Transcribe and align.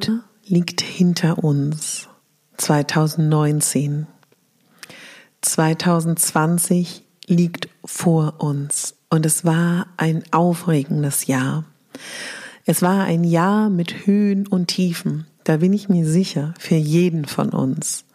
Heute 0.00 0.22
liegt 0.46 0.80
hinter 0.80 1.44
uns 1.44 2.08
2019. 2.56 4.06
2020 5.42 7.04
liegt 7.26 7.68
vor 7.84 8.36
uns 8.38 8.94
und 9.10 9.26
es 9.26 9.44
war 9.44 9.88
ein 9.98 10.22
aufregendes 10.30 11.26
Jahr. 11.26 11.66
Es 12.64 12.80
war 12.80 13.04
ein 13.04 13.24
Jahr 13.24 13.68
mit 13.68 14.06
Höhen 14.06 14.46
und 14.46 14.68
Tiefen, 14.68 15.26
da 15.44 15.58
bin 15.58 15.74
ich 15.74 15.90
mir 15.90 16.06
sicher, 16.06 16.54
für 16.58 16.76
jeden 16.76 17.26
von 17.26 17.50
uns. 17.50 18.06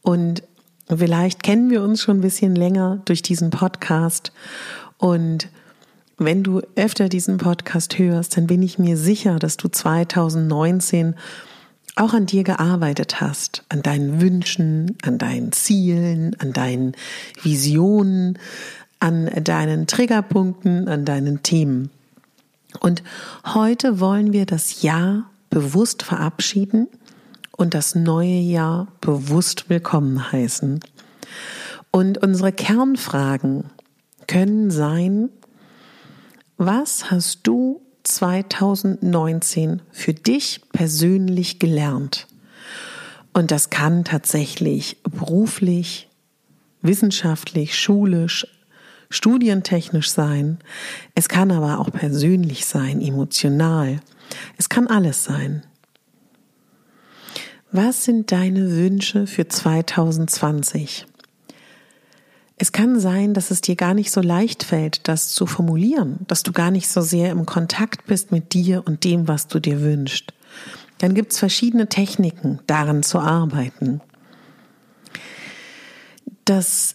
Und 0.00 0.42
vielleicht 0.88 1.42
kennen 1.42 1.68
wir 1.68 1.82
uns 1.82 2.00
schon 2.00 2.20
ein 2.20 2.22
bisschen 2.22 2.54
länger 2.54 3.02
durch 3.04 3.20
diesen 3.20 3.50
Podcast 3.50 4.32
und 4.96 5.50
wenn 6.24 6.42
du 6.42 6.60
öfter 6.76 7.08
diesen 7.08 7.38
Podcast 7.38 7.98
hörst, 7.98 8.36
dann 8.36 8.46
bin 8.46 8.62
ich 8.62 8.78
mir 8.78 8.96
sicher, 8.96 9.38
dass 9.38 9.56
du 9.56 9.68
2019 9.68 11.14
auch 11.96 12.14
an 12.14 12.26
dir 12.26 12.42
gearbeitet 12.42 13.20
hast, 13.20 13.64
an 13.68 13.82
deinen 13.82 14.20
Wünschen, 14.20 14.96
an 15.02 15.18
deinen 15.18 15.52
Zielen, 15.52 16.34
an 16.38 16.52
deinen 16.52 16.92
Visionen, 17.42 18.38
an 18.98 19.30
deinen 19.44 19.86
Triggerpunkten, 19.86 20.88
an 20.88 21.04
deinen 21.04 21.42
Themen. 21.42 21.90
Und 22.80 23.02
heute 23.44 24.00
wollen 24.00 24.32
wir 24.32 24.46
das 24.46 24.82
Jahr 24.82 25.30
bewusst 25.50 26.02
verabschieden 26.02 26.88
und 27.50 27.74
das 27.74 27.94
neue 27.94 28.40
Jahr 28.40 28.88
bewusst 29.00 29.68
willkommen 29.68 30.32
heißen. 30.32 30.80
Und 31.90 32.18
unsere 32.18 32.52
Kernfragen 32.52 33.64
können 34.26 34.70
sein, 34.70 35.28
was 36.66 37.10
hast 37.10 37.40
du 37.42 37.82
2019 38.04 39.82
für 39.90 40.14
dich 40.14 40.60
persönlich 40.72 41.58
gelernt? 41.58 42.28
Und 43.32 43.50
das 43.50 43.70
kann 43.70 44.04
tatsächlich 44.04 45.02
beruflich, 45.02 46.08
wissenschaftlich, 46.82 47.76
schulisch, 47.76 48.46
studientechnisch 49.10 50.10
sein. 50.10 50.58
Es 51.14 51.28
kann 51.28 51.50
aber 51.50 51.80
auch 51.80 51.90
persönlich 51.90 52.64
sein, 52.64 53.00
emotional. 53.00 54.00
Es 54.56 54.68
kann 54.68 54.86
alles 54.86 55.24
sein. 55.24 55.64
Was 57.72 58.04
sind 58.04 58.30
deine 58.30 58.76
Wünsche 58.76 59.26
für 59.26 59.48
2020? 59.48 61.06
Es 62.62 62.70
kann 62.70 63.00
sein, 63.00 63.34
dass 63.34 63.50
es 63.50 63.60
dir 63.60 63.74
gar 63.74 63.92
nicht 63.92 64.12
so 64.12 64.20
leicht 64.20 64.62
fällt, 64.62 65.08
das 65.08 65.30
zu 65.30 65.46
formulieren, 65.46 66.20
dass 66.28 66.44
du 66.44 66.52
gar 66.52 66.70
nicht 66.70 66.88
so 66.88 67.00
sehr 67.00 67.32
im 67.32 67.44
Kontakt 67.44 68.06
bist 68.06 68.30
mit 68.30 68.54
dir 68.54 68.84
und 68.86 69.02
dem, 69.02 69.26
was 69.26 69.48
du 69.48 69.58
dir 69.58 69.80
wünschst. 69.80 70.32
Dann 70.98 71.12
gibt 71.14 71.32
es 71.32 71.40
verschiedene 71.40 71.88
Techniken, 71.88 72.60
daran 72.68 73.02
zu 73.02 73.18
arbeiten. 73.18 74.00
Das, 76.44 76.94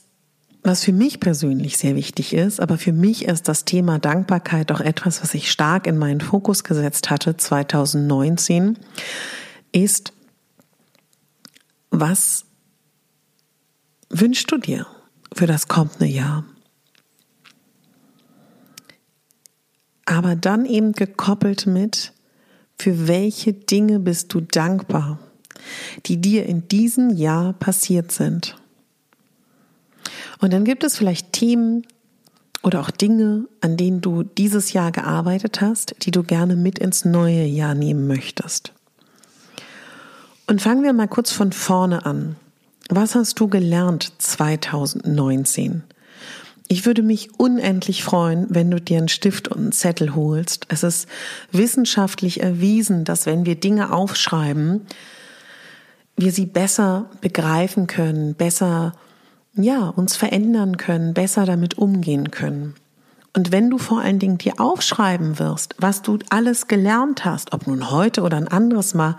was 0.64 0.86
für 0.86 0.94
mich 0.94 1.20
persönlich 1.20 1.78
sehr 1.78 1.96
wichtig 1.98 2.34
ist, 2.34 2.62
aber 2.62 2.78
für 2.78 2.94
mich 2.94 3.26
ist 3.26 3.50
das 3.50 3.66
Thema 3.66 4.00
Dankbarkeit 4.00 4.72
auch 4.72 4.80
etwas, 4.80 5.22
was 5.22 5.34
ich 5.34 5.52
stark 5.52 5.86
in 5.86 5.98
meinen 5.98 6.22
Fokus 6.22 6.64
gesetzt 6.64 7.10
hatte 7.10 7.36
2019, 7.36 8.80
ist, 9.74 10.14
was 11.90 12.46
wünschst 14.10 14.50
du 14.50 14.60
dir? 14.60 14.88
Für 15.38 15.48
das 15.48 15.68
kommende 15.68 16.06
Jahr. 16.06 16.44
Aber 20.06 20.36
dann 20.36 20.66
eben 20.66 20.94
gekoppelt 20.94 21.68
mit, 21.68 22.14
für 22.80 23.08
welche 23.08 23.54
Dinge 23.54 24.00
bist 24.00 24.34
du 24.34 24.42
dankbar, 24.42 25.20
die 26.06 26.18
dir 26.18 26.46
in 26.46 26.68
diesem 26.68 27.10
Jahr 27.10 27.54
passiert 27.54 28.12
sind. 28.12 28.56
Und 30.40 30.54
dann 30.54 30.64
gibt 30.64 30.84
es 30.84 30.98
vielleicht 30.98 31.34
Themen 31.34 31.86
oder 32.64 32.80
auch 32.82 32.92
Dinge, 32.92 33.48
an 33.62 33.78
denen 33.78 34.02
du 34.02 34.24
dieses 34.24 34.74
Jahr 34.74 34.92
gearbeitet 34.92 35.62
hast, 35.62 35.96
die 36.04 36.12
du 36.12 36.24
gerne 36.24 36.56
mit 36.56 36.80
ins 36.80 37.06
neue 37.06 37.44
Jahr 37.44 37.76
nehmen 37.76 38.08
möchtest. 38.08 38.74
Und 40.48 40.62
fangen 40.62 40.84
wir 40.84 40.94
mal 40.94 41.08
kurz 41.08 41.32
von 41.32 41.52
vorne 41.52 42.06
an. 42.06 42.38
Was 42.90 43.16
hast 43.16 43.40
du 43.42 43.50
gelernt 43.50 44.14
2019? 44.18 45.84
Ich 46.70 46.86
würde 46.86 47.02
mich 47.02 47.38
unendlich 47.38 48.04
freuen, 48.04 48.48
wenn 48.50 48.72
du 48.72 48.80
dir 48.80 48.98
einen 48.98 49.10
Stift 49.10 49.50
und 49.50 49.58
einen 49.58 49.72
Zettel 49.74 50.16
holst. 50.16 50.66
Es 50.70 50.84
ist 50.84 51.08
wissenschaftlich 51.52 52.42
erwiesen, 52.42 53.04
dass 53.04 53.26
wenn 53.26 53.46
wir 53.46 53.56
Dinge 53.56 53.92
aufschreiben, 53.92 54.86
wir 56.16 56.32
sie 56.32 56.46
besser 56.46 57.10
begreifen 57.20 57.88
können, 57.88 58.36
besser, 58.36 58.94
ja, 59.54 59.90
uns 59.90 60.16
verändern 60.16 60.78
können, 60.78 61.14
besser 61.14 61.46
damit 61.46 61.78
umgehen 61.78 62.32
können. 62.32 62.74
Und 63.38 63.52
wenn 63.52 63.70
du 63.70 63.78
vor 63.78 64.02
allen 64.02 64.18
Dingen 64.18 64.40
dir 64.40 64.60
aufschreiben 64.60 65.38
wirst, 65.38 65.76
was 65.78 66.02
du 66.02 66.18
alles 66.32 66.68
gelernt 66.68 67.24
hast, 67.24 67.54
ob 67.54 67.68
nun 67.68 67.92
heute 67.92 68.24
oder 68.24 68.36
ein 68.36 68.48
anderes 68.48 68.96
Mal, 68.96 69.16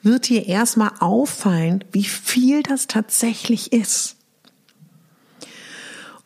wird 0.00 0.28
dir 0.28 0.46
erstmal 0.46 0.92
auffallen, 1.00 1.82
wie 1.90 2.04
viel 2.04 2.62
das 2.62 2.86
tatsächlich 2.86 3.72
ist. 3.72 4.14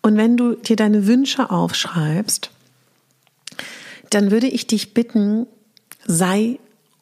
Und 0.02 0.18
wenn 0.18 0.36
du 0.36 0.56
dir 0.56 0.76
deine 0.76 1.06
Wünsche 1.06 1.50
aufschreibst, 1.50 2.50
dann 4.10 4.30
würde 4.30 4.48
ich 4.48 4.66
dich 4.66 4.92
bitten, 4.92 5.46
sei 6.04 6.58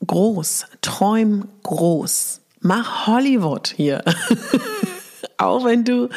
groß, 0.07 0.67
träum 0.81 1.49
groß, 1.65 2.41
mach 2.61 3.09
Hollywood 3.09 3.75
hier. 3.77 4.05
Auch 5.39 5.65
wenn 5.65 5.85
du 5.85 6.09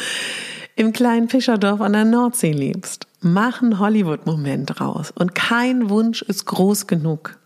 im 0.75 0.94
kleinen 0.94 1.30
Fischerdorf 1.30 1.81
an 1.81 1.94
der 1.94 2.06
Nordsee 2.06 2.51
lebst. 2.51 3.07
Mach 3.23 3.61
einen 3.61 3.79
Hollywood-Moment 3.79 4.81
raus. 4.81 5.11
Und 5.15 5.33
kein 5.33 5.89
Wunsch 5.89 6.21
ist 6.21 6.45
groß 6.45 6.87
genug. 6.87 7.37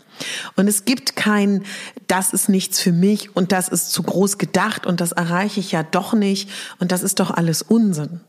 Und 0.56 0.68
es 0.68 0.85
gibt 0.85 1.15
kein, 1.15 1.63
das 2.07 2.33
ist 2.33 2.50
nichts 2.50 2.79
für 2.79 2.91
mich 2.91 3.35
und 3.35 3.51
das 3.51 3.69
ist 3.69 3.91
zu 3.91 4.01
groß 4.01 4.38
gedacht 4.38 4.85
und 4.88 5.00
das 5.00 5.12
erreiche 5.12 5.59
ich 5.59 5.71
ja 5.71 5.83
doch 5.83 6.13
nicht 6.13 6.50
und 6.79 6.91
das 6.91 7.03
ist 7.03 7.19
doch 7.19 7.29
alles 7.29 7.62
Unsinn. 7.62 8.21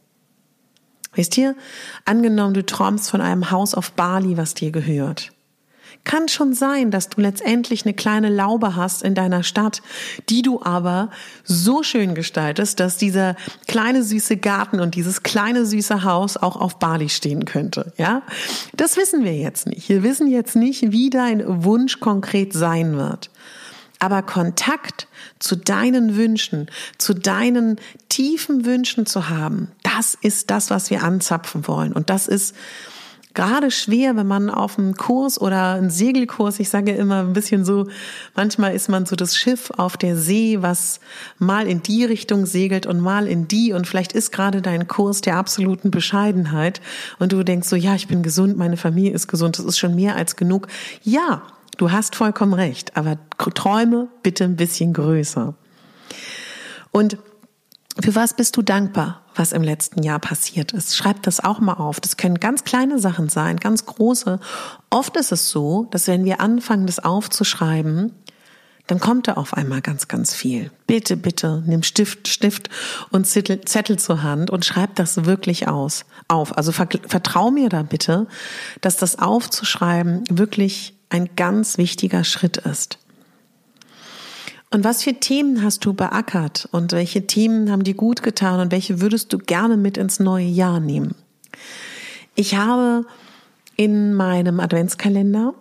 Wisst 1.14 1.38
ihr, 1.38 1.56
angenommen, 2.04 2.52
du 2.52 2.64
träumst 2.64 3.10
von 3.10 3.22
einem 3.22 3.50
Haus 3.50 3.74
auf 3.74 3.92
Bali, 3.92 4.36
was 4.36 4.52
dir 4.54 4.70
gehört. 4.70 5.32
Kann 6.04 6.28
schon 6.28 6.54
sein, 6.54 6.90
dass 6.90 7.10
du 7.10 7.20
letztendlich 7.20 7.84
eine 7.84 7.92
kleine 7.92 8.30
Laube 8.30 8.76
hast 8.76 9.02
in 9.02 9.14
deiner 9.14 9.42
Stadt, 9.42 9.82
die 10.30 10.42
du 10.42 10.62
aber 10.62 11.10
so 11.44 11.82
schön 11.82 12.14
gestaltest, 12.14 12.80
dass 12.80 12.96
dieser 12.96 13.36
kleine 13.66 14.02
süße 14.02 14.38
Garten 14.38 14.80
und 14.80 14.94
dieses 14.94 15.22
kleine 15.22 15.66
süße 15.66 16.04
Haus 16.04 16.36
auch 16.36 16.56
auf 16.56 16.78
Bali 16.78 17.08
stehen 17.08 17.44
könnte. 17.44 17.92
Ja, 17.98 18.22
das 18.74 18.96
wissen 18.96 19.24
wir 19.24 19.36
jetzt 19.36 19.66
nicht. 19.66 19.88
Wir 19.88 20.02
wissen 20.02 20.28
jetzt 20.28 20.56
nicht, 20.56 20.92
wie 20.92 21.10
dein 21.10 21.42
Wunsch 21.64 22.00
konkret 22.00 22.52
sein 22.52 22.96
wird. 22.96 23.30
Aber 23.98 24.22
Kontakt 24.22 25.08
zu 25.38 25.56
deinen 25.56 26.16
Wünschen, 26.16 26.70
zu 26.98 27.14
deinen 27.14 27.80
tiefen 28.08 28.64
Wünschen 28.64 29.06
zu 29.06 29.28
haben, 29.28 29.72
das 29.82 30.14
ist 30.14 30.50
das, 30.50 30.70
was 30.70 30.90
wir 30.90 31.02
anzapfen 31.02 31.66
wollen. 31.66 31.92
Und 31.92 32.08
das 32.08 32.28
ist 32.28 32.54
gerade 33.34 33.70
schwer, 33.70 34.16
wenn 34.16 34.26
man 34.26 34.50
auf 34.50 34.78
einem 34.78 34.96
Kurs 34.96 35.40
oder 35.40 35.74
einen 35.74 35.90
Segelkurs, 35.90 36.58
ich 36.60 36.68
sage 36.68 36.92
immer 36.92 37.20
ein 37.20 37.32
bisschen 37.32 37.64
so, 37.64 37.86
manchmal 38.34 38.74
ist 38.74 38.88
man 38.88 39.06
so 39.06 39.16
das 39.16 39.36
Schiff 39.36 39.70
auf 39.76 39.96
der 39.96 40.16
See, 40.16 40.58
was 40.60 41.00
mal 41.38 41.66
in 41.66 41.82
die 41.82 42.04
Richtung 42.04 42.46
segelt 42.46 42.86
und 42.86 43.00
mal 43.00 43.26
in 43.26 43.48
die 43.48 43.72
und 43.72 43.86
vielleicht 43.86 44.12
ist 44.12 44.32
gerade 44.32 44.62
dein 44.62 44.88
Kurs 44.88 45.20
der 45.20 45.36
absoluten 45.36 45.90
Bescheidenheit 45.90 46.80
und 47.18 47.32
du 47.32 47.42
denkst 47.42 47.68
so, 47.68 47.76
ja, 47.76 47.94
ich 47.94 48.08
bin 48.08 48.22
gesund, 48.22 48.56
meine 48.56 48.76
Familie 48.76 49.12
ist 49.12 49.28
gesund, 49.28 49.58
das 49.58 49.66
ist 49.66 49.78
schon 49.78 49.94
mehr 49.94 50.16
als 50.16 50.36
genug. 50.36 50.68
Ja, 51.02 51.42
Du 51.78 51.92
hast 51.92 52.16
vollkommen 52.16 52.54
recht, 52.54 52.96
aber 52.96 53.18
träume 53.54 54.08
bitte 54.24 54.42
ein 54.42 54.56
bisschen 54.56 54.92
größer. 54.92 55.54
Und 56.90 57.18
für 58.00 58.14
was 58.14 58.34
bist 58.34 58.56
du 58.56 58.62
dankbar, 58.62 59.22
was 59.34 59.52
im 59.52 59.62
letzten 59.62 60.02
Jahr 60.02 60.18
passiert 60.18 60.72
ist? 60.72 60.96
Schreib 60.96 61.22
das 61.22 61.40
auch 61.40 61.58
mal 61.58 61.74
auf. 61.74 62.00
Das 62.00 62.16
können 62.16 62.38
ganz 62.38 62.64
kleine 62.64 62.98
Sachen 62.98 63.28
sein, 63.28 63.56
ganz 63.56 63.86
große. 63.86 64.38
Oft 64.90 65.16
ist 65.16 65.32
es 65.32 65.50
so, 65.50 65.86
dass 65.90 66.06
wenn 66.06 66.24
wir 66.24 66.40
anfangen, 66.40 66.86
das 66.86 67.00
aufzuschreiben, 67.00 68.12
dann 68.88 69.00
kommt 69.00 69.28
da 69.28 69.34
auf 69.34 69.54
einmal 69.54 69.82
ganz, 69.82 70.08
ganz 70.08 70.34
viel. 70.34 70.70
Bitte, 70.86 71.16
bitte, 71.16 71.62
nimm 71.66 71.82
Stift, 71.82 72.26
Stift 72.26 72.70
und 73.10 73.26
Zettel, 73.26 73.60
Zettel 73.60 73.98
zur 73.98 74.22
Hand 74.22 74.50
und 74.50 74.64
schreib 74.64 74.94
das 74.96 75.24
wirklich 75.26 75.68
aus, 75.68 76.06
auf. 76.26 76.56
Also 76.56 76.72
vertrau 76.72 77.50
mir 77.50 77.68
da 77.68 77.82
bitte, 77.82 78.26
dass 78.80 78.96
das 78.96 79.18
aufzuschreiben 79.18 80.24
wirklich 80.30 80.94
ein 81.10 81.30
ganz 81.36 81.78
wichtiger 81.78 82.24
Schritt 82.24 82.56
ist. 82.58 82.98
Und 84.70 84.84
was 84.84 85.02
für 85.02 85.14
Themen 85.14 85.62
hast 85.62 85.84
du 85.84 85.94
beackert 85.94 86.68
und 86.72 86.92
welche 86.92 87.26
Themen 87.26 87.70
haben 87.70 87.84
dir 87.84 87.94
gut 87.94 88.22
getan 88.22 88.60
und 88.60 88.70
welche 88.70 89.00
würdest 89.00 89.32
du 89.32 89.38
gerne 89.38 89.76
mit 89.76 89.96
ins 89.96 90.20
neue 90.20 90.46
Jahr 90.46 90.78
nehmen? 90.78 91.14
Ich 92.34 92.54
habe 92.54 93.06
in 93.76 94.12
meinem 94.12 94.60
Adventskalender, 94.60 95.54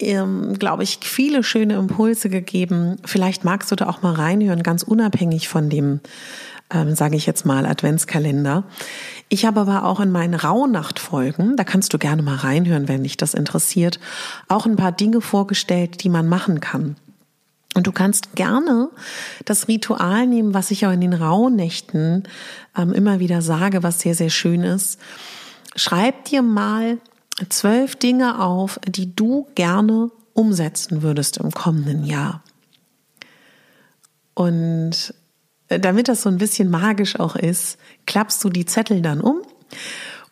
ähm, 0.00 0.58
glaube 0.58 0.82
ich, 0.82 0.98
viele 1.02 1.44
schöne 1.44 1.76
Impulse 1.76 2.28
gegeben. 2.28 2.96
Vielleicht 3.04 3.44
magst 3.44 3.70
du 3.70 3.76
da 3.76 3.88
auch 3.88 4.02
mal 4.02 4.14
reinhören, 4.14 4.62
ganz 4.62 4.82
unabhängig 4.82 5.48
von 5.48 5.70
dem, 5.70 6.00
ähm, 6.70 6.96
sage 6.96 7.16
ich 7.16 7.24
jetzt 7.24 7.46
mal, 7.46 7.66
Adventskalender. 7.66 8.64
Ich 9.28 9.44
habe 9.44 9.60
aber 9.60 9.84
auch 9.84 10.00
in 10.00 10.10
meinen 10.10 10.34
Rauhnachtfolgen, 10.34 11.56
da 11.56 11.62
kannst 11.62 11.94
du 11.94 11.98
gerne 11.98 12.22
mal 12.22 12.36
reinhören, 12.36 12.88
wenn 12.88 13.04
dich 13.04 13.16
das 13.16 13.34
interessiert, 13.34 14.00
auch 14.48 14.66
ein 14.66 14.76
paar 14.76 14.92
Dinge 14.92 15.20
vorgestellt, 15.20 16.02
die 16.02 16.08
man 16.08 16.28
machen 16.28 16.60
kann. 16.60 16.96
Und 17.78 17.86
du 17.86 17.92
kannst 17.92 18.34
gerne 18.34 18.90
das 19.44 19.68
Ritual 19.68 20.26
nehmen, 20.26 20.52
was 20.52 20.72
ich 20.72 20.84
auch 20.84 20.90
in 20.90 21.00
den 21.00 21.12
Rauhnächten 21.12 22.24
ähm, 22.76 22.92
immer 22.92 23.20
wieder 23.20 23.40
sage, 23.40 23.84
was 23.84 24.00
sehr, 24.00 24.16
sehr 24.16 24.30
schön 24.30 24.64
ist. 24.64 24.98
Schreib 25.76 26.24
dir 26.24 26.42
mal 26.42 26.98
zwölf 27.50 27.94
Dinge 27.94 28.42
auf, 28.42 28.80
die 28.84 29.14
du 29.14 29.46
gerne 29.54 30.10
umsetzen 30.34 31.02
würdest 31.02 31.36
im 31.36 31.52
kommenden 31.52 32.02
Jahr. 32.02 32.42
Und 34.34 35.14
damit 35.68 36.08
das 36.08 36.22
so 36.22 36.30
ein 36.30 36.38
bisschen 36.38 36.70
magisch 36.70 37.20
auch 37.20 37.36
ist, 37.36 37.78
klappst 38.06 38.42
du 38.42 38.50
die 38.50 38.66
Zettel 38.66 39.02
dann 39.02 39.20
um 39.20 39.42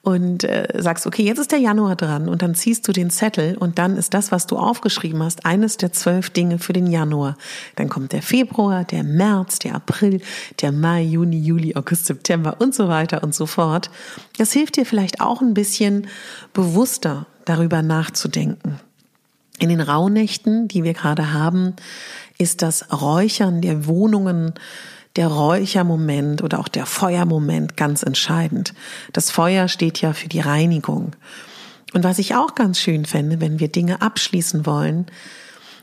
und 0.06 0.44
äh, 0.44 0.69
sagst, 0.76 1.05
okay, 1.05 1.25
jetzt 1.25 1.41
ist 1.41 1.50
der 1.50 1.58
Januar 1.58 1.97
dran 1.97 2.29
und 2.29 2.41
dann 2.41 2.55
ziehst 2.55 2.87
du 2.87 2.93
den 2.93 3.11
Zettel 3.11 3.56
und 3.56 3.81
dann 3.81 3.97
ist 3.97 4.14
das, 4.14 4.31
was 4.31 4.47
du 4.47 4.56
aufgeschrieben 4.56 5.20
hast, 5.20 5.44
eines 5.44 5.79
der 5.79 5.93
zwölf 5.93 6.31
Dinge 6.31 6.61
für 6.61 6.73
den 6.73 6.87
Januar. 6.87 7.37
Dann 7.75 7.88
kommt 7.88 8.12
der 8.12 8.23
Februar, 8.23 8.85
der 8.85 9.03
März, 9.03 9.58
der 9.58 9.75
April, 9.75 10.20
der 10.61 10.70
Mai, 10.70 11.03
Juni, 11.03 11.41
Juli, 11.41 11.75
August, 11.75 12.06
September 12.06 12.61
und 12.61 12.73
so 12.73 12.87
weiter 12.87 13.25
und 13.25 13.35
so 13.35 13.47
fort. 13.47 13.91
Das 14.38 14.53
hilft 14.53 14.76
dir 14.76 14.87
vielleicht 14.87 15.20
auch 15.20 15.43
ein 15.43 15.55
bisschen 15.55 16.06
bewusster 16.53 17.26
darüber 17.44 17.82
nachzudenken. 17.82 18.79
In 19.58 19.70
den 19.70 19.81
Rauhnächten, 19.81 20.69
die 20.69 20.85
wir 20.85 20.93
gerade 20.93 21.32
haben, 21.32 21.75
ist 22.38 22.62
das 22.62 22.93
Räuchern 22.93 23.61
der 23.61 23.88
Wohnungen 23.88 24.55
der 25.16 25.28
Räuchermoment 25.28 26.42
oder 26.42 26.60
auch 26.60 26.68
der 26.68 26.86
Feuermoment 26.86 27.76
ganz 27.76 28.02
entscheidend. 28.02 28.74
Das 29.12 29.30
Feuer 29.30 29.68
steht 29.68 30.00
ja 30.00 30.12
für 30.12 30.28
die 30.28 30.40
Reinigung. 30.40 31.12
Und 31.94 32.04
was 32.04 32.18
ich 32.18 32.34
auch 32.34 32.54
ganz 32.54 32.78
schön 32.78 33.04
fände, 33.04 33.40
wenn 33.40 33.58
wir 33.58 33.68
Dinge 33.68 34.02
abschließen 34.02 34.66
wollen, 34.66 35.06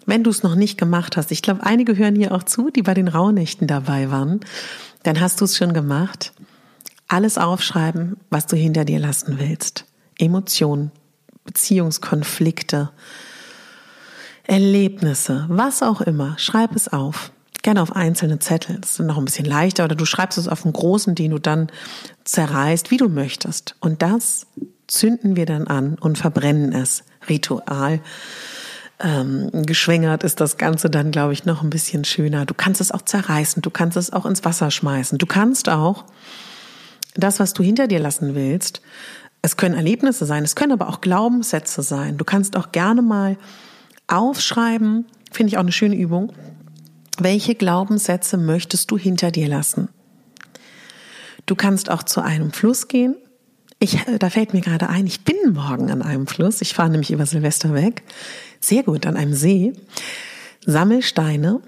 wenn 0.05 0.23
du 0.23 0.29
es 0.29 0.43
noch 0.43 0.55
nicht 0.55 0.77
gemacht 0.77 1.17
hast, 1.17 1.31
ich 1.31 1.41
glaube, 1.41 1.65
einige 1.65 1.97
hören 1.97 2.15
hier 2.15 2.33
auch 2.33 2.43
zu, 2.43 2.69
die 2.69 2.81
bei 2.81 2.93
den 2.93 3.07
Rauhnächten 3.07 3.67
dabei 3.67 4.11
waren, 4.11 4.41
dann 5.03 5.19
hast 5.19 5.41
du 5.41 5.45
es 5.45 5.57
schon 5.57 5.73
gemacht. 5.73 6.33
Alles 7.07 7.37
aufschreiben, 7.37 8.17
was 8.29 8.47
du 8.47 8.55
hinter 8.55 8.85
dir 8.85 8.99
lassen 8.99 9.39
willst. 9.39 9.85
Emotionen, 10.17 10.91
Beziehungskonflikte, 11.45 12.91
Erlebnisse, 14.45 15.45
was 15.49 15.81
auch 15.83 16.01
immer. 16.01 16.37
Schreib 16.37 16.75
es 16.75 16.91
auf 16.91 17.32
gerne 17.63 17.81
auf 17.81 17.95
einzelne 17.95 18.39
Zettel. 18.39 18.77
Das 18.79 18.91
ist 18.91 18.99
noch 18.99 19.17
ein 19.17 19.25
bisschen 19.25 19.45
leichter. 19.45 19.85
Oder 19.85 19.95
du 19.95 20.05
schreibst 20.05 20.37
es 20.37 20.47
auf 20.47 20.63
einen 20.65 20.73
großen, 20.73 21.15
den 21.15 21.31
du 21.31 21.39
dann 21.39 21.69
zerreißt, 22.23 22.91
wie 22.91 22.97
du 22.97 23.09
möchtest. 23.09 23.75
Und 23.79 24.01
das 24.01 24.45
zünden 24.87 25.35
wir 25.35 25.45
dann 25.45 25.67
an 25.67 25.95
und 25.99 26.17
verbrennen 26.17 26.71
es. 26.73 27.03
Ritual. 27.27 27.99
Ähm, 28.99 29.49
geschwängert 29.65 30.23
ist 30.23 30.39
das 30.39 30.57
Ganze 30.57 30.89
dann, 30.89 31.11
glaube 31.11 31.33
ich, 31.33 31.45
noch 31.45 31.63
ein 31.63 31.69
bisschen 31.69 32.05
schöner. 32.05 32.45
Du 32.45 32.53
kannst 32.53 32.79
es 32.79 32.91
auch 32.91 33.01
zerreißen, 33.01 33.61
du 33.61 33.69
kannst 33.69 33.97
es 33.97 34.13
auch 34.13 34.25
ins 34.25 34.45
Wasser 34.45 34.71
schmeißen. 34.71 35.17
Du 35.17 35.25
kannst 35.25 35.67
auch 35.67 36.05
das, 37.15 37.39
was 37.39 37.53
du 37.53 37.63
hinter 37.63 37.87
dir 37.87 37.99
lassen 37.99 38.35
willst, 38.35 38.81
es 39.41 39.57
können 39.57 39.75
Erlebnisse 39.75 40.25
sein, 40.25 40.43
es 40.43 40.55
können 40.55 40.71
aber 40.71 40.87
auch 40.87 41.01
Glaubenssätze 41.01 41.83
sein. 41.83 42.17
Du 42.17 42.23
kannst 42.23 42.55
auch 42.55 42.71
gerne 42.71 43.01
mal 43.01 43.37
aufschreiben, 44.07 45.05
finde 45.31 45.49
ich 45.49 45.57
auch 45.57 45.61
eine 45.61 45.73
schöne 45.73 45.95
Übung, 45.95 46.31
welche 47.19 47.55
Glaubenssätze 47.55 48.37
möchtest 48.37 48.91
du 48.91 48.97
hinter 48.97 49.31
dir 49.31 49.47
lassen? 49.47 49.89
Du 51.45 51.55
kannst 51.55 51.89
auch 51.89 52.03
zu 52.03 52.21
einem 52.21 52.51
Fluss 52.51 52.87
gehen. 52.87 53.15
Ich, 53.79 53.97
da 54.19 54.29
fällt 54.29 54.53
mir 54.53 54.61
gerade 54.61 54.87
ein, 54.87 55.05
ich 55.05 55.25
bin 55.25 55.35
morgen 55.53 55.91
an 55.91 56.01
einem 56.01 56.27
Fluss. 56.27 56.61
Ich 56.61 56.73
fahre 56.73 56.89
nämlich 56.89 57.11
über 57.11 57.25
Silvester 57.25 57.73
weg. 57.73 58.03
Sehr 58.61 58.83
gut, 58.83 59.05
an 59.05 59.17
einem 59.17 59.33
See. 59.33 59.73
Sammel 60.65 61.01
Steine. 61.01 61.61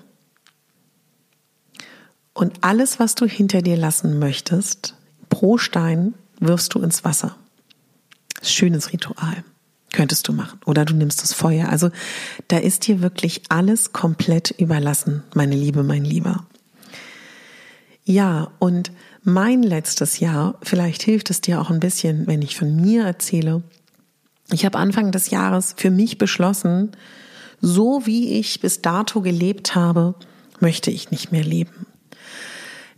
Und 2.34 2.64
alles, 2.64 3.00
was 3.00 3.16
du 3.16 3.26
hinter 3.26 3.62
dir 3.62 3.78
lassen 3.78 4.20
möchtest, 4.20 4.96
pro 5.30 5.58
Stein 5.58 6.14
wirfst 6.40 6.74
du 6.74 6.82
ins 6.82 7.04
Wasser. 7.04 7.36
Schönes 8.42 8.94
Ritual 8.94 9.44
könntest 9.96 10.28
du 10.28 10.34
machen. 10.34 10.60
Oder 10.66 10.86
du 10.86 10.94
nimmst 10.94 11.24
das 11.24 11.34
Feuer. 11.34 11.70
Also 11.70 11.90
da 12.48 12.58
ist 12.58 12.86
dir 12.86 13.02
wirklich 13.02 13.44
alles 13.50 13.94
komplett 13.94 14.52
überlassen, 14.52 15.24
meine 15.34 15.56
Liebe, 15.56 15.84
mein 15.84 16.06
Lieber. 16.06 16.46
Ja, 18.04 18.52
und 18.60 18.92
mein 19.24 19.64
letztes 19.64 20.20
Jahr, 20.20 20.60
vielleicht 20.62 21.02
hilft 21.02 21.32
es 21.32 21.42
dir 21.42 21.60
auch 21.60 21.72
ein 21.72 21.80
bisschen, 21.80 22.28
wenn 22.28 22.44
ich 22.44 22.56
von 22.56 22.76
mir 22.76 23.06
erzähle. 23.06 23.64
Ich 24.52 24.66
habe 24.66 24.78
Anfang 24.78 25.12
des 25.12 25.32
Jahres 25.32 25.74
für 25.76 25.90
mich 25.90 26.20
beschlossen, 26.20 26.92
so 27.62 28.06
wie 28.06 28.34
ich 28.38 28.60
bis 28.60 28.82
dato 28.82 29.22
gelebt 29.22 29.74
habe, 29.74 30.14
möchte 30.60 30.92
ich 30.92 31.10
nicht 31.10 31.32
mehr 31.32 31.44
leben. 31.44 31.88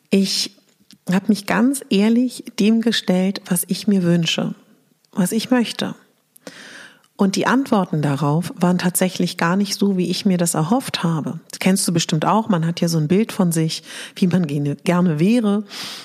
Ich 0.10 0.58
habe 1.10 1.27
mich 1.30 1.46
ganz 1.46 1.86
ehrlich 1.89 2.44
dem 2.60 2.82
gestellt, 2.82 3.42
was 3.46 3.63
ich 3.68 3.88
mir 3.88 4.04
wünsche, 4.04 4.56
was 5.12 5.32
ich 5.32 5.51
möchte. 5.51 5.96
Und 7.18 7.36
die 7.36 7.48
Antworten 7.48 8.04
darauf 8.04 8.54
waren 8.56 8.78
tatsächlich 8.78 9.38
gar 9.38 9.56
nicht 9.56 9.74
so, 9.74 9.98
wie 9.98 10.10
ich 10.10 10.28
mir 10.28 10.38
das 10.38 10.54
erhofft 10.54 11.02
habe. 11.04 11.40
Das 11.50 11.58
kennst 11.58 11.88
du 11.88 11.92
bestimmt 11.92 12.26
auch. 12.26 12.48
Man 12.48 12.66
hat 12.66 12.80
ja 12.80 12.88
so 12.88 13.00
ein 13.00 13.08
Bild 13.08 13.32
von 13.32 13.52
sich, 13.52 13.82
wie 14.16 14.28
man 14.28 14.46
gerne 14.46 15.20
wäre, 15.20 15.64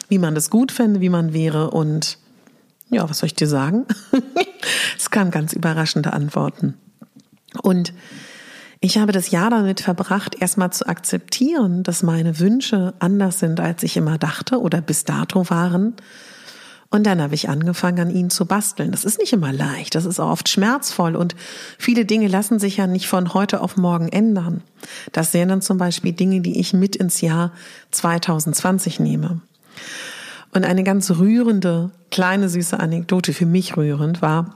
wie 0.09 0.19
man 0.19 0.35
das 0.35 0.49
gut 0.49 0.73
fände, 0.73 1.03
wie 1.03 1.11
man 1.11 1.35
wäre. 1.35 1.71
Und 1.71 2.17
ja, 2.89 3.09
was 3.09 3.19
soll 3.19 3.27
ich 3.27 3.35
dir 3.35 3.47
sagen? 3.47 3.85
es 4.97 5.11
kamen 5.11 5.31
ganz 5.31 5.53
überraschende 5.53 6.15
Antworten. 6.15 6.79
Und 7.61 7.93
ich 8.81 8.97
habe 8.97 9.13
das 9.13 9.31
Jahr 9.31 9.51
damit 9.51 9.83
verbracht, 9.83 10.37
erstmal 10.41 10.73
zu 10.73 10.89
akzeptieren, 10.89 11.83
dass 11.83 12.03
meine 12.03 12.39
Wünsche 12.39 12.95
anders 13.01 13.39
sind, 13.39 13.61
als 13.61 13.83
ich 13.83 13.99
immer 13.99 14.17
dachte 14.17 14.59
oder 14.61 14.81
bis 14.81 15.05
dato 15.05 15.51
waren. 15.51 15.95
Und 16.93 17.05
dann 17.05 17.23
habe 17.23 17.35
ich 17.35 17.49
angefangen, 17.49 18.01
an 18.01 18.15
ihnen 18.15 18.29
zu 18.29 18.45
basteln. 18.45 18.93
Das 18.93 19.07
ist 19.07 19.19
nicht 19.19 19.33
immer 19.33 19.51
leicht, 19.51 19.95
das 19.95 20.05
ist 20.05 20.21
auch 20.21 20.31
oft 20.31 20.51
schmerzvoll 20.51 21.17
und 21.17 21.35
viele 21.79 22.05
Dinge 22.05 22.29
lassen 22.29 22.59
sich 22.59 22.77
ja 22.77 22.87
nicht 22.87 23.09
von 23.09 23.33
heute 23.33 23.63
auf 23.63 23.79
morgen 23.79 24.09
ändern. 24.09 24.63
Das 25.11 25.33
wären 25.33 25.49
dann 25.49 25.63
zum 25.63 25.79
Beispiel 25.79 26.13
Dinge, 26.13 26.43
die 26.43 26.61
ich 26.61 26.75
mit 26.75 26.95
ins 26.95 27.23
Jahr 27.23 27.53
2020 27.93 29.01
nehme. 29.01 29.41
Und 30.53 30.67
eine 30.67 30.85
ganz 30.85 31.11
rührende, 31.13 31.93
kleine, 32.11 32.51
süße 32.51 32.79
Anekdote, 32.79 33.33
für 33.33 33.47
mich 33.47 33.75
rührend 33.79 34.21
war, 34.21 34.55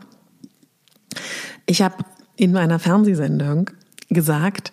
ich 1.64 1.81
habe 1.81 1.97
in 2.37 2.52
meiner 2.52 2.78
Fernsehsendung 2.78 3.71
gesagt, 4.11 4.73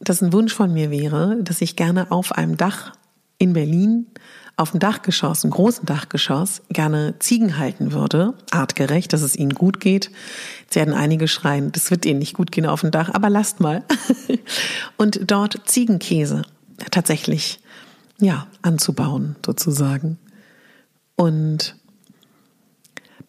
dass 0.00 0.20
ein 0.20 0.34
Wunsch 0.34 0.52
von 0.52 0.74
mir 0.74 0.90
wäre, 0.90 1.38
dass 1.40 1.62
ich 1.62 1.76
gerne 1.76 2.12
auf 2.12 2.32
einem 2.32 2.58
Dach 2.58 2.92
in 3.38 3.54
Berlin 3.54 4.06
auf 4.58 4.72
dem 4.72 4.80
Dachgeschoss, 4.80 5.44
einem 5.44 5.52
großen 5.52 5.86
Dachgeschoss, 5.86 6.62
gerne 6.68 7.14
Ziegen 7.20 7.58
halten 7.58 7.92
würde, 7.92 8.34
artgerecht, 8.50 9.12
dass 9.12 9.22
es 9.22 9.36
ihnen 9.36 9.54
gut 9.54 9.78
geht. 9.78 10.10
Jetzt 10.62 10.74
werden 10.74 10.94
einige 10.94 11.28
schreien, 11.28 11.70
das 11.70 11.92
wird 11.92 12.04
ihnen 12.04 12.18
nicht 12.18 12.34
gut 12.34 12.50
gehen 12.50 12.66
auf 12.66 12.80
dem 12.80 12.90
Dach, 12.90 13.10
aber 13.14 13.30
lasst 13.30 13.60
mal. 13.60 13.84
Und 14.96 15.30
dort 15.30 15.62
Ziegenkäse 15.66 16.42
tatsächlich, 16.90 17.60
ja, 18.18 18.48
anzubauen, 18.60 19.36
sozusagen. 19.46 20.18
Und 21.14 21.76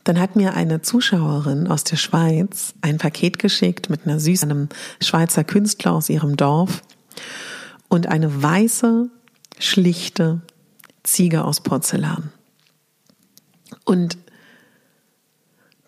dann 0.03 0.19
hat 0.19 0.35
mir 0.35 0.55
eine 0.55 0.81
Zuschauerin 0.81 1.67
aus 1.67 1.83
der 1.83 1.97
Schweiz 1.97 2.73
ein 2.81 2.97
Paket 2.97 3.37
geschickt 3.37 3.91
mit 3.91 4.07
einer 4.07 4.19
süßen, 4.19 4.49
einem 4.49 4.69
Schweizer 4.99 5.43
Künstler 5.43 5.91
aus 5.93 6.09
ihrem 6.09 6.37
Dorf 6.37 6.81
und 7.87 8.07
eine 8.07 8.41
weiße, 8.41 9.09
schlichte 9.59 10.41
Ziege 11.03 11.43
aus 11.43 11.61
Porzellan. 11.61 12.31
Und 13.85 14.17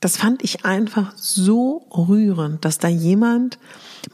das 0.02 0.18
fand 0.18 0.44
ich 0.44 0.66
einfach 0.66 1.14
so 1.16 1.86
rührend, 1.96 2.66
dass 2.66 2.80
da 2.80 2.88
jemand 2.88 3.60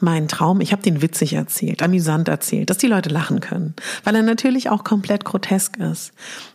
meinen 0.00 0.28
Traum, 0.28 0.60
ich 0.60 0.72
habe 0.72 0.82
den 0.82 1.00
witzig 1.00 1.32
erzählt, 1.32 1.82
amüsant 1.82 2.28
erzählt, 2.28 2.68
dass 2.68 2.76
die 2.76 2.88
Leute 2.88 3.08
lachen 3.08 3.40
können, 3.40 3.74
weil 4.04 4.14
er 4.14 4.22
natürlich 4.22 4.68
auch 4.68 4.84
komplett 4.84 5.24
grotesk 5.24 5.78
ist. 5.78 6.12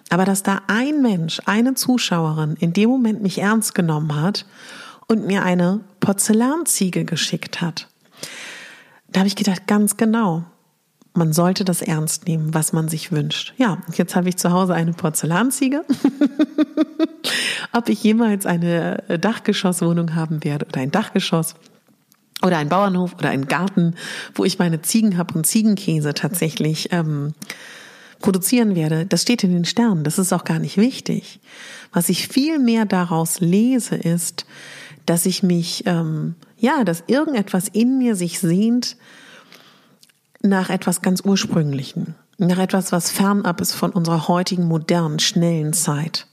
Aber 0.10 0.26
dass 0.26 0.44
da 0.44 0.62
ein 0.68 1.02
Mensch, 1.02 1.42
eine 1.46 1.74
Zuschauerin 1.74 2.56
in 2.60 2.74
dem 2.74 2.92
Moment 2.92 3.24
mich 3.24 3.40
ernst 3.40 3.74
genommen 3.74 4.22
hat 4.22 4.46
und 5.08 5.26
mir 5.26 5.42
eine 5.42 5.80
Porzellanziege 6.00 7.04
geschickt 7.04 7.60
hat, 7.60 7.88
da 9.08 9.22
habe 9.22 9.28
ich 9.28 9.36
gedacht, 9.36 9.66
ganz 9.66 9.98
genau, 9.98 10.44
man 11.13 11.32
sollte 11.32 11.63
das 11.63 11.82
ernst 11.82 12.27
nehmen, 12.27 12.53
was 12.53 12.74
man 12.74 12.88
sich 12.88 13.12
wünscht. 13.12 13.53
Ja, 13.58 13.77
jetzt 13.93 14.15
habe 14.15 14.29
ich 14.29 14.38
zu 14.38 14.51
Hause 14.51 14.74
eine 14.74 14.93
Porzellanziege. 14.93 15.86
Ob 17.74 17.89
ich 17.89 18.03
jemals 18.03 18.46
eine 18.46 19.03
Dachgeschosswohnung 19.20 20.15
haben 20.15 20.43
werde 20.43 20.65
oder 20.65 20.82
ein 20.82 20.91
Dachgeschoss 20.91 21.55
oder 22.41 22.58
ein 22.58 22.70
Bauernhof 22.70 23.13
oder 23.13 23.29
einen 23.29 23.48
Garten, 23.48 23.96
wo 24.34 24.43
ich 24.43 24.60
meine 24.60 24.82
Ziegen 24.82 25.17
habe 25.17 25.36
und 25.36 25.46
Ziegenkäse 25.46 26.13
tatsächlich 26.13 26.89
ähm, 26.91 27.34
produzieren 28.20 28.75
werde, 28.75 29.05
das 29.05 29.22
steht 29.22 29.43
in 29.43 29.53
den 29.53 29.65
Sternen. 29.65 30.03
Das 30.03 30.17
ist 30.17 30.34
auch 30.34 30.46
gar 30.46 30.60
nicht 30.60 30.77
wichtig. 30.77 31.39
Was 31.91 32.10
ich 32.10 32.27
viel 32.27 32.58
mehr 32.58 32.86
daraus 32.86 33.39
lese, 33.39 33.96
ist, 33.96 34.46
dass 35.05 35.25
ich 35.25 35.43
mich, 35.43 35.84
ähm, 35.86 36.36
ja, 36.58 36.84
dass 36.84 37.03
irgendetwas 37.08 37.67
in 37.67 37.98
mir 38.00 38.15
sich 38.15 38.39
sehnt, 38.39 38.98
nach 40.44 40.70
etwas 40.70 41.02
ganz 41.02 41.22
Ursprünglichen, 41.22 42.16
nach 42.38 42.60
etwas, 42.60 42.92
was 42.92 43.10
fernab 43.10 43.62
ist 43.62 43.74
von 43.74 43.92
unserer 43.92 44.28
heutigen 44.28 44.66
modernen, 44.68 45.20
schnellen 45.20 45.74
Zeit. 45.74 46.28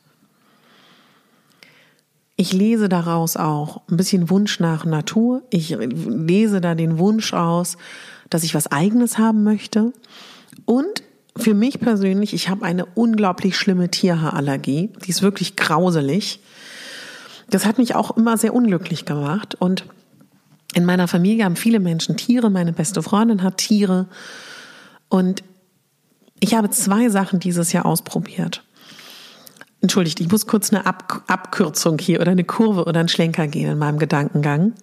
Ich 2.37 2.53
lese 2.53 2.89
daraus 2.89 3.37
auch 3.37 3.83
ein 3.89 3.97
bisschen 3.97 4.31
Wunsch 4.31 4.61
nach 4.61 4.85
Natur. 4.85 5.43
Ich 5.51 5.77
lese 5.79 6.61
da 6.61 6.75
den 6.75 6.99
Wunsch 6.99 7.35
aus, 7.35 7.77
dass 8.31 8.45
ich 8.45 8.55
was 8.55 8.73
eigenes 8.73 9.19
haben 9.19 9.45
möchte. 9.45 9.93
Und 10.65 11.03
für 11.37 11.55
mich 11.55 11.81
persönlich, 11.81 12.33
ich 12.33 12.49
habe 12.49 12.65
eine 12.65 12.87
unglaublich 12.87 13.57
schlimme 13.57 13.91
Tierhaarallergie. 13.91 14.91
Die 15.05 15.11
ist 15.11 15.23
wirklich 15.23 15.55
grauselig. 15.55 16.41
Das 17.51 17.67
hat 17.67 17.79
mich 17.79 17.95
auch 17.95 18.17
immer 18.17 18.39
sehr 18.39 18.55
unglücklich 18.55 19.05
gemacht. 19.05 19.55
Und 19.59 19.85
in 20.75 20.85
meiner 20.85 21.09
Familie 21.09 21.45
haben 21.45 21.57
viele 21.57 21.81
Menschen 21.81 22.17
Tiere. 22.17 22.51
Meine 22.51 22.73
beste 22.73 23.03
Freundin 23.03 23.43
hat 23.43 23.59
Tiere. 23.59 24.07
Und 25.09 25.43
ich 26.39 26.55
habe 26.55 26.71
zwei 26.71 27.09
Sachen 27.09 27.41
dieses 27.41 27.73
Jahr 27.73 27.87
ausprobiert. 27.87 28.65
Entschuldigt, 29.81 30.21
ich 30.21 30.31
muss 30.31 30.47
kurz 30.47 30.73
eine 30.73 30.87
Ab 30.87 31.23
Abkürzung 31.27 31.99
hier 31.99 32.21
oder 32.21 32.33
eine 32.33 32.45
Kurve 32.45 32.85
oder 32.85 33.01
einen 33.01 33.09
Schlenker 33.09 33.49
gehen 33.49 33.73
in 33.73 33.79
meinem 33.79 33.99
Gedankengang. 33.99 34.75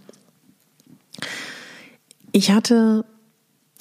Ich 2.32 2.52
hatte 2.52 3.06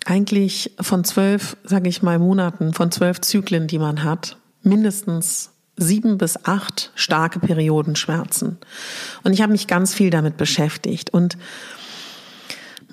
eigentlich 0.04 0.72
von 0.80 1.04
zwölf, 1.04 1.56
sage 1.64 1.88
ich 1.88 2.02
mal, 2.02 2.18
Monaten, 2.18 2.74
von 2.74 2.92
zwölf 2.92 3.20
Zyklen, 3.20 3.66
die 3.66 3.78
man 3.78 4.04
hat, 4.04 4.36
mindestens 4.62 5.50
sieben 5.76 6.16
bis 6.16 6.44
acht 6.44 6.92
starke 6.94 7.40
Periodenschmerzen. 7.40 8.58
Und 9.24 9.32
ich 9.32 9.42
habe 9.42 9.52
mich 9.52 9.66
ganz 9.66 9.94
viel 9.94 10.10
damit 10.10 10.36
beschäftigt. 10.36 11.10
Und 11.10 11.36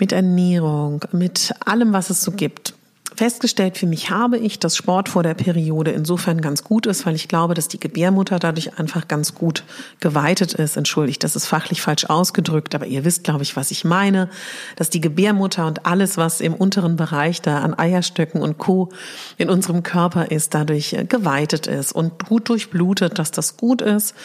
mit 0.03 0.11
Ernährung, 0.11 1.05
mit 1.13 1.53
allem, 1.63 1.93
was 1.93 2.09
es 2.09 2.21
so 2.21 2.31
gibt. 2.31 2.73
Festgestellt 3.15 3.77
für 3.77 3.87
mich 3.87 4.09
habe 4.09 4.37
ich, 4.37 4.59
dass 4.59 4.75
Sport 4.75 5.07
vor 5.07 5.23
der 5.23 5.33
Periode 5.33 5.91
insofern 5.91 6.41
ganz 6.41 6.65
gut 6.65 6.87
ist, 6.87 7.05
weil 7.05 7.15
ich 7.15 7.29
glaube, 7.29 7.53
dass 7.53 7.69
die 7.69 7.79
Gebärmutter 7.79 8.37
dadurch 8.37 8.77
einfach 8.77 9.07
ganz 9.07 9.33
gut 9.33 9.63
geweitet 10.01 10.55
ist. 10.55 10.75
Entschuldigt, 10.75 11.23
das 11.23 11.37
ist 11.37 11.45
fachlich 11.45 11.81
falsch 11.81 12.03
ausgedrückt, 12.03 12.75
aber 12.75 12.85
ihr 12.85 13.05
wisst, 13.05 13.23
glaube 13.23 13.43
ich, 13.43 13.55
was 13.55 13.71
ich 13.71 13.85
meine, 13.85 14.29
dass 14.75 14.89
die 14.89 14.99
Gebärmutter 14.99 15.67
und 15.67 15.85
alles, 15.85 16.17
was 16.17 16.41
im 16.41 16.53
unteren 16.53 16.97
Bereich 16.97 17.41
da 17.41 17.59
an 17.59 17.73
Eierstöcken 17.73 18.41
und 18.41 18.57
Co. 18.57 18.89
in 19.37 19.49
unserem 19.49 19.83
Körper 19.83 20.31
ist, 20.31 20.53
dadurch 20.53 20.97
geweitet 21.07 21.65
ist 21.67 21.93
und 21.93 22.25
gut 22.27 22.49
durchblutet, 22.49 23.19
dass 23.19 23.31
das 23.31 23.55
gut 23.55 23.81
ist. 23.81 24.15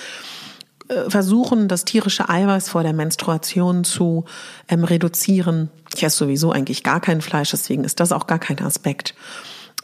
Äh, 0.89 1.11
versuchen, 1.11 1.69
das 1.69 1.85
tierische 1.85 2.29
Eiweiß 2.29 2.69
vor 2.71 2.83
der 2.83 2.93
Menstruation 2.93 3.85
zu 3.85 4.25
ähm, 4.69 4.85
reduzieren. 4.85 5.71
Ich 5.95 6.03
esse 6.03 6.17
sowieso 6.17 6.51
eigentlich 6.51 6.83
gar 6.83 7.01
kein 7.01 7.21
Fleisch, 7.21 7.51
deswegen 7.51 7.85
ist 7.85 8.01
das 8.01 8.13
auch 8.13 8.27
gar 8.27 8.39
kein 8.39 8.61
Aspekt. 8.61 9.15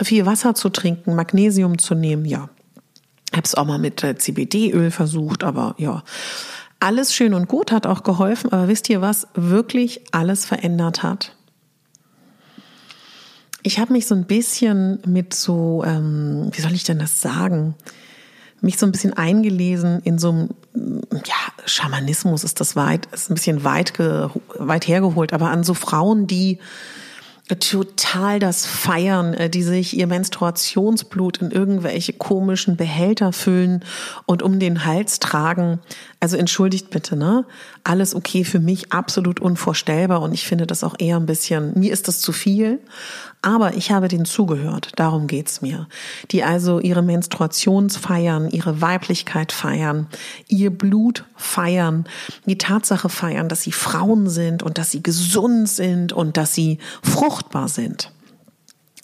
Viel 0.03 0.27
Wasser 0.27 0.55
zu 0.55 0.71
trinken, 0.71 1.15
Magnesium 1.15 1.79
zu 1.79 1.95
nehmen, 1.95 2.25
ja. 2.25 2.49
Es 3.43 3.55
auch 3.55 3.67
mal 3.67 3.79
mit 3.79 4.03
äh, 4.03 4.17
CBD-Öl 4.17 4.91
versucht, 4.91 5.45
aber 5.45 5.75
ja. 5.79 6.03
Alles 6.81 7.15
schön 7.15 7.35
und 7.35 7.49
gut 7.49 7.73
hat 7.73 7.87
auch 7.87 8.03
geholfen, 8.03 8.53
aber 8.53 8.69
wisst 8.69 8.89
ihr, 8.89 9.01
was 9.01 9.29
wirklich 9.35 10.03
alles 10.13 10.45
verändert 10.45 11.03
hat? 11.03 11.37
Ich 13.63 13.79
habe 13.79 13.93
mich 13.93 14.07
so 14.07 14.15
ein 14.15 14.27
bisschen 14.27 15.01
mit 15.07 15.35
so, 15.35 15.83
ähm, 15.87 16.51
wie 16.53 16.61
soll 16.61 16.73
ich 16.73 16.85
denn 16.85 16.99
das 16.99 17.21
sagen? 17.21 17.75
Mich 18.65 18.79
so 18.79 18.87
ein 18.87 18.93
bisschen 18.93 19.13
eingelesen 19.13 20.01
in 20.01 20.19
so 20.19 20.31
einem, 20.31 20.49
ja, 21.13 21.35
Schamanismus 21.67 22.45
ist 22.45 22.61
das 22.61 22.75
weit, 22.77 23.07
ist 23.13 23.31
ein 23.31 23.35
bisschen 23.35 23.63
weit, 23.65 23.93
weit 24.59 24.89
hergeholt, 24.89 25.33
aber 25.33 25.51
an 25.51 25.65
so 25.65 25.75
Frauen, 25.75 26.27
die 26.27 26.59
total 27.49 28.39
das 28.39 28.65
feiern, 28.65 29.35
äh, 29.35 29.51
die 29.51 29.63
sich 29.63 29.97
ihr 29.97 30.07
Menstruationsblut 30.07 31.39
in 31.39 31.51
irgendwelche 31.51 32.15
komischen 32.15 32.77
Behälter 32.77 33.33
füllen 33.33 33.85
und 34.25 34.43
um 34.43 34.59
den 34.59 34.87
Hals 34.87 35.21
tragen. 35.21 35.81
Also 36.21 36.39
entschuldigt 36.39 36.89
bitte, 36.89 37.17
ne? 37.17 37.45
Alles 37.85 38.15
okay 38.15 38.45
für 38.45 38.61
mich, 38.61 38.93
absolut 38.93 39.41
unvorstellbar 39.41 40.23
und 40.23 40.33
ich 40.33 40.47
finde 40.47 40.67
das 40.67 40.83
auch 40.83 40.95
eher 40.99 41.17
ein 41.17 41.27
bisschen, 41.27 41.79
mir 41.79 41.93
ist 41.93 42.09
das 42.09 42.21
zu 42.21 42.33
viel. 42.33 42.81
Aber 43.43 43.75
ich 43.75 43.91
habe 43.91 44.09
denen 44.09 44.25
zugehört, 44.25 44.93
darum 44.97 45.27
geht's 45.27 45.61
mir. 45.61 45.87
Die 46.31 46.43
also 46.43 46.81
ihre 46.81 47.03
Menstruations 47.03 47.99
feiern, 47.99 48.49
ihre 48.49 48.81
Weiblichkeit 48.81 49.53
feiern, 49.53 50.07
ihr 50.49 50.71
Blut 50.71 51.27
feiern, 51.37 52.07
die 52.47 52.57
Tatsache 52.57 53.11
feiern, 53.11 53.51
dass 53.51 53.61
sie 53.61 53.73
Frauen 53.73 54.31
sind 54.31 54.63
und 54.63 54.79
dass 54.79 54.91
sie 54.91 55.03
gesund 55.03 55.69
sind 55.69 56.15
und 56.15 56.39
dass 56.39 56.55
sie 56.55 56.79
fruchtbar 57.35 57.69
sind. 57.69 58.13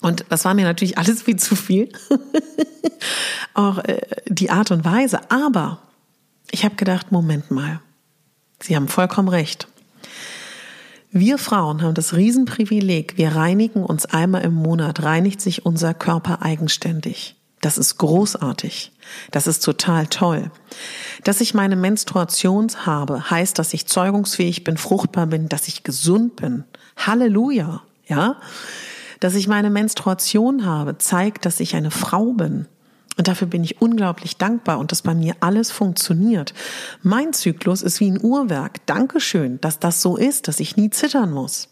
Und 0.01 0.25
das 0.29 0.45
war 0.45 0.53
mir 0.53 0.65
natürlich 0.65 0.97
alles 0.97 1.21
viel 1.21 1.35
zu 1.35 1.55
viel. 1.55 1.91
Auch 3.53 3.79
äh, 3.79 4.01
die 4.27 4.49
Art 4.49 4.71
und 4.71 4.85
Weise. 4.85 5.19
Aber 5.29 5.79
ich 6.49 6.63
habe 6.63 6.75
gedacht, 6.75 7.11
Moment 7.11 7.51
mal. 7.51 7.81
Sie 8.61 8.75
haben 8.75 8.87
vollkommen 8.87 9.27
recht. 9.27 9.67
Wir 11.11 11.37
Frauen 11.37 11.81
haben 11.81 11.93
das 11.93 12.13
Riesenprivileg, 12.13 13.17
wir 13.17 13.35
reinigen 13.35 13.83
uns 13.83 14.05
einmal 14.05 14.43
im 14.43 14.53
Monat, 14.53 15.03
reinigt 15.03 15.41
sich 15.41 15.65
unser 15.65 15.93
Körper 15.93 16.41
eigenständig. 16.41 17.35
Das 17.59 17.77
ist 17.77 17.97
großartig. 17.97 18.93
Das 19.31 19.45
ist 19.45 19.59
total 19.59 20.07
toll. 20.07 20.51
Dass 21.25 21.41
ich 21.41 21.53
meine 21.53 21.75
Menstruation 21.75 22.67
habe, 22.85 23.29
heißt, 23.29 23.59
dass 23.59 23.73
ich 23.73 23.87
zeugungsfähig 23.87 24.63
bin, 24.63 24.77
fruchtbar 24.77 25.27
bin, 25.27 25.49
dass 25.49 25.67
ich 25.67 25.83
gesund 25.83 26.37
bin. 26.37 26.63
Halleluja. 26.95 27.81
Ja? 28.11 28.35
Dass 29.21 29.35
ich 29.35 29.47
meine 29.47 29.69
Menstruation 29.69 30.65
habe, 30.65 30.97
zeigt, 30.97 31.45
dass 31.45 31.59
ich 31.59 31.75
eine 31.75 31.91
Frau 31.91 32.33
bin. 32.33 32.67
Und 33.17 33.27
dafür 33.27 33.47
bin 33.47 33.63
ich 33.63 33.81
unglaublich 33.81 34.37
dankbar 34.37 34.79
und 34.79 34.91
dass 34.91 35.01
bei 35.01 35.13
mir 35.13 35.35
alles 35.39 35.71
funktioniert. 35.71 36.53
Mein 37.03 37.33
Zyklus 37.33 37.81
ist 37.81 37.99
wie 37.99 38.11
ein 38.11 38.21
Uhrwerk. 38.21 38.85
Dankeschön, 38.85 39.61
dass 39.61 39.79
das 39.79 40.01
so 40.01 40.17
ist, 40.17 40.47
dass 40.47 40.59
ich 40.59 40.75
nie 40.75 40.89
zittern 40.89 41.31
muss. 41.31 41.69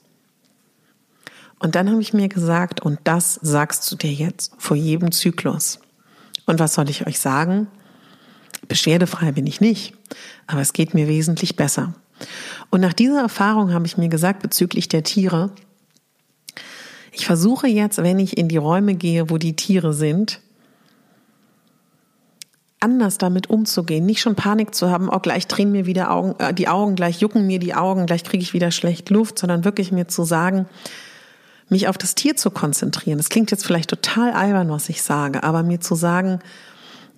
Und 1.59 1.75
dann 1.75 1.89
habe 1.89 2.01
ich 2.01 2.13
mir 2.13 2.29
gesagt, 2.29 2.81
und 2.81 2.99
das 3.03 3.39
sagst 3.41 3.91
du 3.91 3.95
dir 3.97 4.13
jetzt 4.13 4.53
vor 4.57 4.77
jedem 4.77 5.11
Zyklus. 5.11 5.79
Und 6.45 6.59
was 6.59 6.73
soll 6.73 6.89
ich 6.89 7.05
euch 7.05 7.19
sagen? 7.19 7.67
Beschwerdefrei 8.67 9.33
bin 9.33 9.47
ich 9.47 9.59
nicht, 9.59 9.93
aber 10.47 10.61
es 10.61 10.71
geht 10.71 10.93
mir 10.93 11.07
wesentlich 11.07 11.55
besser. 11.55 11.93
Und 12.69 12.81
nach 12.81 12.93
dieser 12.93 13.21
Erfahrung 13.21 13.73
habe 13.73 13.87
ich 13.87 13.97
mir 13.97 14.09
gesagt 14.09 14.41
bezüglich 14.41 14.87
der 14.87 15.03
Tiere, 15.03 15.51
ich 17.19 17.25
versuche 17.25 17.67
jetzt, 17.67 18.01
wenn 18.01 18.17
ich 18.17 18.37
in 18.37 18.47
die 18.47 18.57
Räume 18.57 18.95
gehe, 18.95 19.29
wo 19.29 19.37
die 19.37 19.55
Tiere 19.55 19.93
sind, 19.93 20.39
anders 22.79 23.17
damit 23.17 23.49
umzugehen, 23.49 24.05
nicht 24.05 24.21
schon 24.21 24.35
Panik 24.35 24.73
zu 24.73 24.89
haben, 24.89 25.09
oh 25.09 25.19
gleich 25.19 25.47
drehen 25.47 25.71
mir 25.73 25.85
wieder 25.85 26.11
Augen, 26.11 26.39
äh, 26.39 26.53
die 26.53 26.69
Augen, 26.69 26.95
gleich 26.95 27.19
jucken 27.19 27.45
mir 27.45 27.59
die 27.59 27.75
Augen, 27.75 28.05
gleich 28.05 28.23
kriege 28.23 28.41
ich 28.41 28.53
wieder 28.53 28.71
schlecht 28.71 29.09
Luft, 29.09 29.37
sondern 29.37 29.65
wirklich 29.65 29.91
mir 29.91 30.07
zu 30.07 30.23
sagen, 30.23 30.65
mich 31.67 31.89
auf 31.89 31.97
das 31.97 32.15
Tier 32.15 32.37
zu 32.37 32.51
konzentrieren. 32.51 33.17
Das 33.17 33.29
klingt 33.29 33.51
jetzt 33.51 33.65
vielleicht 33.65 33.89
total 33.89 34.31
albern, 34.31 34.69
was 34.69 34.87
ich 34.87 35.01
sage, 35.01 35.43
aber 35.43 35.61
mir 35.61 35.81
zu 35.81 35.95
sagen, 35.95 36.39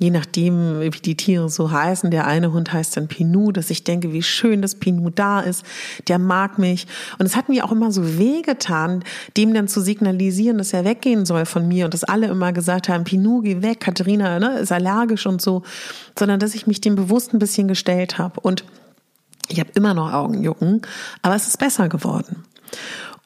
je 0.02 0.10
nachdem, 0.10 0.82
wie 0.82 0.90
die 0.90 1.16
Tiere 1.16 1.48
so 1.48 1.72
heißen. 1.72 2.10
Der 2.10 2.26
eine 2.26 2.52
Hund 2.52 2.74
heißt 2.74 2.98
dann 2.98 3.08
Pinu, 3.08 3.52
dass 3.52 3.70
ich 3.70 3.84
denke, 3.84 4.12
wie 4.12 4.24
schön 4.24 4.64
das 4.64 4.74
Pinu 4.74 5.12
da 5.12 5.42
ist. 5.42 5.64
Der 6.08 6.18
mag 6.18 6.58
mich. 6.58 6.88
Und 7.20 7.28
es 7.28 7.36
hat 7.36 7.50
mir 7.50 7.64
auch 7.64 7.72
immer 7.72 7.92
so 7.92 8.18
wehgetan, 8.18 9.04
dem 9.38 9.54
dann 9.54 9.68
zu 9.68 9.80
signalisieren, 9.80 10.58
dass 10.58 10.74
er 10.74 10.86
weggehen 10.86 11.28
soll 11.28 11.46
von 11.46 11.68
mir 11.68 11.86
und 11.86 11.94
dass 11.94 12.04
alle 12.04 12.28
immer 12.28 12.52
gesagt 12.52 12.90
haben, 12.90 13.04
Pinu, 13.04 13.44
geh 13.44 13.62
weg, 13.62 13.82
Katharina 13.82 14.40
ne, 14.40 14.58
ist 14.58 14.72
allergisch 14.72 15.28
und 15.28 15.40
so, 15.40 15.62
sondern 16.18 16.40
dass 16.40 16.56
ich 16.56 16.66
mich 16.66 16.82
dem 16.82 16.96
bewusst 16.96 17.32
ein 17.32 17.40
bisschen 17.40 17.68
gestellt 17.68 18.18
habe. 18.18 18.40
Und 18.40 18.66
ich 19.50 19.60
habe 19.60 19.70
immer 19.76 19.94
noch 19.94 20.12
Augenjucken, 20.12 20.82
aber 21.22 21.36
es 21.36 21.48
ist 21.48 21.60
besser 21.60 21.90
geworden. 21.90 22.44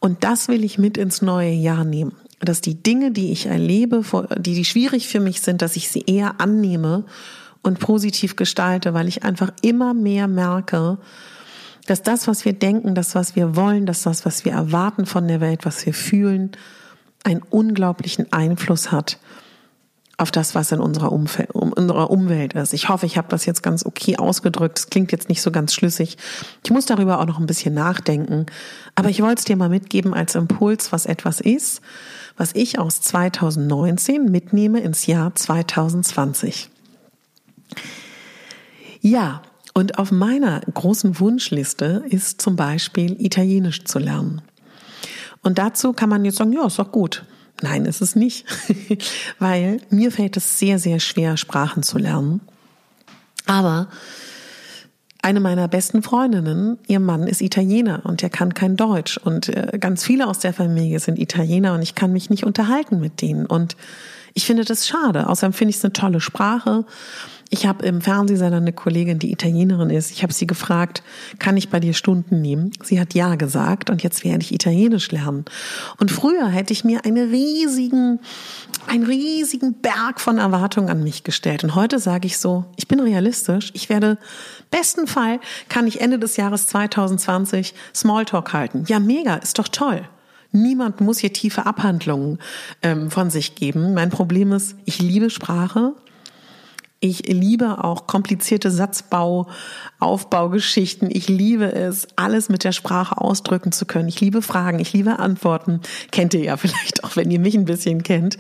Und 0.02 0.26
das 0.26 0.50
will 0.50 0.66
ich 0.66 0.78
mit 0.78 0.98
ins 0.98 1.22
neue 1.22 1.52
Jahr 1.52 1.86
nehmen 1.86 2.18
dass 2.46 2.62
die 2.62 2.82
Dinge, 2.82 3.12
die 3.12 3.32
ich 3.32 3.48
erlebe, 3.48 4.04
die, 4.38 4.54
die 4.54 4.66
schwierig 4.66 5.08
für 5.08 5.20
mich 5.20 5.42
sind, 5.42 5.62
dass 5.62 5.76
ich 5.76 5.90
sie 5.90 6.04
eher 6.08 6.40
annehme 6.40 7.06
und 7.62 7.80
positiv 7.80 8.36
gestalte, 8.36 8.94
weil 8.94 9.08
ich 9.08 9.24
einfach 9.24 9.52
immer 9.62 9.94
mehr 9.94 10.28
merke, 10.28 10.98
dass 11.88 12.02
das, 12.02 12.28
was 12.28 12.46
wir 12.46 12.54
denken, 12.54 12.96
das, 12.96 13.16
was 13.16 13.36
wir 13.36 13.56
wollen, 13.56 13.86
dass 13.86 14.04
das, 14.04 14.26
was 14.26 14.46
wir 14.46 14.54
erwarten 14.54 15.06
von 15.06 15.28
der 15.28 15.42
Welt, 15.42 15.66
was 15.66 15.86
wir 15.86 15.94
fühlen, 15.94 16.52
einen 17.24 17.42
unglaublichen 17.42 18.32
Einfluss 18.32 18.92
hat 18.92 19.20
auf 20.18 20.32
das, 20.32 20.56
was 20.56 20.72
in 20.72 20.80
unserer, 20.80 21.12
Umfeld, 21.12 21.52
um, 21.54 21.74
unserer 21.74 22.10
Umwelt 22.10 22.54
ist. 22.54 22.74
Ich 22.74 22.88
hoffe, 22.88 23.06
ich 23.06 23.18
habe 23.18 23.28
das 23.30 23.46
jetzt 23.46 23.64
ganz 23.64 23.86
okay 23.86 24.18
ausgedrückt. 24.18 24.80
Es 24.80 24.90
klingt 24.90 25.12
jetzt 25.12 25.28
nicht 25.28 25.42
so 25.42 25.52
ganz 25.52 25.74
schlüssig. 25.74 26.18
Ich 26.64 26.72
muss 26.72 26.86
darüber 26.86 27.20
auch 27.20 27.26
noch 27.26 27.40
ein 27.40 27.48
bisschen 27.48 27.74
nachdenken. 27.74 28.46
Aber 28.96 29.10
ich 29.10 29.22
wollte 29.22 29.40
es 29.40 29.46
dir 29.46 29.58
mal 29.58 29.70
mitgeben 29.70 30.14
als 30.14 30.36
Impuls, 30.36 30.94
was 30.94 31.06
etwas 31.06 31.42
ist, 31.42 31.82
was 32.38 32.52
ich 32.54 32.80
aus 32.80 33.02
2019 33.02 34.30
mitnehme 34.30 34.80
ins 34.82 35.06
Jahr 35.06 35.34
2020. 35.36 36.70
Ja, 39.02 39.42
und 39.74 39.98
auf 40.00 40.12
meiner 40.12 40.62
großen 40.62 41.20
Wunschliste 41.20 42.04
ist 42.10 42.42
zum 42.42 42.56
Beispiel 42.56 43.22
Italienisch 43.24 43.84
zu 43.86 44.00
lernen. 44.00 44.42
Und 45.42 45.58
dazu 45.58 45.94
kann 45.94 46.10
man 46.10 46.26
jetzt 46.26 46.38
sagen, 46.38 46.54
ja, 46.54 46.66
ist 46.66 46.80
doch 46.80 46.92
gut. 46.92 47.26
Nein, 47.62 47.86
ist 47.86 48.02
es 48.02 48.16
nicht, 48.16 48.46
weil 49.40 49.80
mir 49.90 50.12
fällt 50.12 50.38
es 50.38 50.60
sehr, 50.60 50.80
sehr 50.80 51.00
schwer, 51.00 51.38
Sprachen 51.38 51.84
zu 51.84 51.98
lernen. 51.98 52.42
Aber 53.46 53.88
eine 55.26 55.40
meiner 55.40 55.68
besten 55.68 56.04
Freundinnen, 56.04 56.78
ihr 56.86 57.00
Mann 57.00 57.26
ist 57.26 57.42
Italiener 57.42 58.02
und 58.04 58.22
er 58.22 58.30
kann 58.30 58.54
kein 58.54 58.76
Deutsch. 58.76 59.18
Und 59.18 59.50
äh, 59.50 59.80
ganz 59.80 60.04
viele 60.04 60.28
aus 60.28 60.38
der 60.38 60.54
Familie 60.54 61.00
sind 61.00 61.18
Italiener 61.18 61.74
und 61.74 61.82
ich 61.82 61.96
kann 61.96 62.14
mich 62.14 62.30
nicht 62.30 62.44
unterhalten 62.44 63.00
mit 63.00 63.24
denen. 63.24 63.48
Und 63.48 63.76
ich 64.36 64.46
finde 64.46 64.66
das 64.66 64.88
schade. 64.88 65.28
Außerdem 65.28 65.54
finde 65.54 65.72
ich 65.72 65.78
es 65.78 65.84
eine 65.84 65.94
tolle 65.94 66.22
Sprache 66.22 66.86
ich 67.50 67.68
habe 67.68 67.86
im 67.86 68.02
Fernsehsender 68.02 68.58
eine 68.58 68.74
Kollegin, 68.74 69.20
die 69.20 69.32
Italienerin 69.32 69.90
ist. 69.90 70.12
Ich 70.12 70.24
habe 70.24 70.34
sie 70.34 70.48
gefragt, 70.48 71.04
kann 71.38 71.58
ich 71.58 71.70
bei 71.70 71.80
dir 71.80 71.94
Stunden 71.94 72.42
nehmen? 72.42 72.72
Sie 72.84 73.00
hat 73.00 73.14
ja 73.14 73.36
gesagt 73.36 73.90
und 73.90 74.02
jetzt 74.02 74.24
werde 74.24 74.42
ich 74.42 74.54
Italienisch 74.54 75.12
lernen. 75.12 75.46
Und 76.00 76.12
früher 76.12 76.48
hätte 76.48 76.74
ich 76.74 76.84
mir 76.84 77.06
einen 77.06 77.30
riesigen, 77.30 78.20
einen 78.88 79.06
riesigen 79.06 79.74
Berg 79.74 80.20
von 80.20 80.40
Erwartungen 80.40 80.90
an 80.90 81.04
mich 81.04 81.24
gestellt. 81.24 81.64
Und 81.64 81.76
heute 81.76 82.00
sage 82.00 82.26
ich 82.26 82.40
so, 82.40 82.66
ich 82.78 82.88
bin 82.88 83.00
realistisch. 83.00 83.72
Ich 83.74 83.90
werde, 83.90 84.18
besten 84.72 85.06
Fall 85.06 85.40
kann 85.70 85.86
ich 85.86 86.02
Ende 86.02 86.18
des 86.18 86.38
Jahres 86.38 86.68
2020 86.68 87.76
Smalltalk 87.94 88.54
halten. 88.54 88.86
Ja, 88.88 89.00
mega, 89.00 89.36
ist 89.36 89.60
doch 89.60 89.68
toll. 89.68 90.02
Niemand 90.52 91.02
muss 91.02 91.20
hier 91.20 91.34
tiefe 91.34 91.66
Abhandlungen 91.66 92.40
ähm, 92.82 93.12
von 93.12 93.30
sich 93.30 93.56
geben. 93.56 93.94
Mein 93.94 94.10
Problem 94.10 94.52
ist, 94.52 94.76
ich 94.86 95.00
liebe 95.00 95.30
Sprache 95.30 95.94
ich 97.00 97.28
liebe 97.28 97.84
auch 97.84 98.08
komplizierte 98.08 98.72
Satzbau, 98.72 99.48
Aufbaugeschichten. 100.00 101.10
Ich 101.12 101.28
liebe 101.28 101.72
es, 101.72 102.08
alles 102.16 102.50
mit 102.50 102.64
der 102.64 102.72
Sprache 102.72 103.18
ausdrücken 103.20 103.72
zu 103.72 103.86
können. 103.86 104.08
Ich 104.08 104.22
liebe 104.22 104.42
Fragen, 104.42 104.80
ich 104.80 104.94
liebe 104.94 105.20
Antworten. 105.20 105.82
Kennt 106.12 106.34
ihr 106.34 106.44
ja 106.44 106.58
vielleicht 106.58 107.04
auch, 107.04 107.16
wenn 107.16 107.32
ihr 107.32 107.40
mich 107.40 107.56
ein 107.56 107.66
bisschen 107.66 108.04
kennt. 108.04 108.38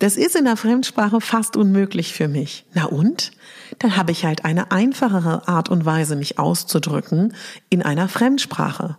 Das 0.00 0.16
ist 0.16 0.36
in 0.36 0.44
der 0.44 0.56
Fremdsprache 0.56 1.20
fast 1.20 1.56
unmöglich 1.56 2.12
für 2.12 2.28
mich. 2.28 2.64
Na 2.74 2.84
und? 2.84 3.32
Dann 3.80 3.96
habe 3.96 4.12
ich 4.12 4.24
halt 4.24 4.44
eine 4.44 4.70
einfachere 4.70 5.48
Art 5.48 5.68
und 5.68 5.84
Weise, 5.84 6.14
mich 6.14 6.38
auszudrücken 6.38 7.34
in 7.68 7.82
einer 7.82 8.08
Fremdsprache. 8.08 8.96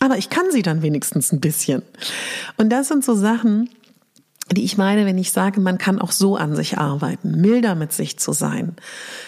Aber 0.00 0.16
ich 0.16 0.30
kann 0.30 0.50
sie 0.50 0.62
dann 0.62 0.82
wenigstens 0.82 1.30
ein 1.30 1.40
bisschen. 1.40 1.82
Und 2.56 2.70
das 2.70 2.88
sind 2.88 3.04
so 3.04 3.14
Sachen, 3.14 3.68
die 4.52 4.64
ich 4.64 4.76
meine, 4.76 5.06
wenn 5.06 5.18
ich 5.18 5.32
sage, 5.32 5.60
man 5.60 5.78
kann 5.78 6.00
auch 6.00 6.12
so 6.12 6.36
an 6.36 6.56
sich 6.56 6.78
arbeiten, 6.78 7.40
milder 7.40 7.74
mit 7.74 7.92
sich 7.92 8.18
zu 8.18 8.32
sein, 8.32 8.74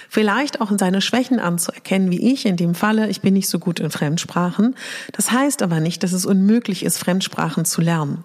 vielleicht 0.08 0.60
auch 0.60 0.70
seine 0.76 1.00
Schwächen 1.00 1.38
anzuerkennen, 1.38 2.10
wie 2.10 2.32
ich 2.32 2.44
in 2.44 2.56
dem 2.56 2.74
Falle, 2.74 3.08
ich 3.08 3.20
bin 3.20 3.34
nicht 3.34 3.48
so 3.48 3.58
gut 3.58 3.78
in 3.80 3.90
Fremdsprachen. 3.90 4.74
Das 5.12 5.30
heißt 5.30 5.62
aber 5.62 5.80
nicht, 5.80 6.02
dass 6.02 6.12
es 6.12 6.26
unmöglich 6.26 6.84
ist, 6.84 6.98
Fremdsprachen 6.98 7.64
zu 7.64 7.80
lernen. 7.80 8.24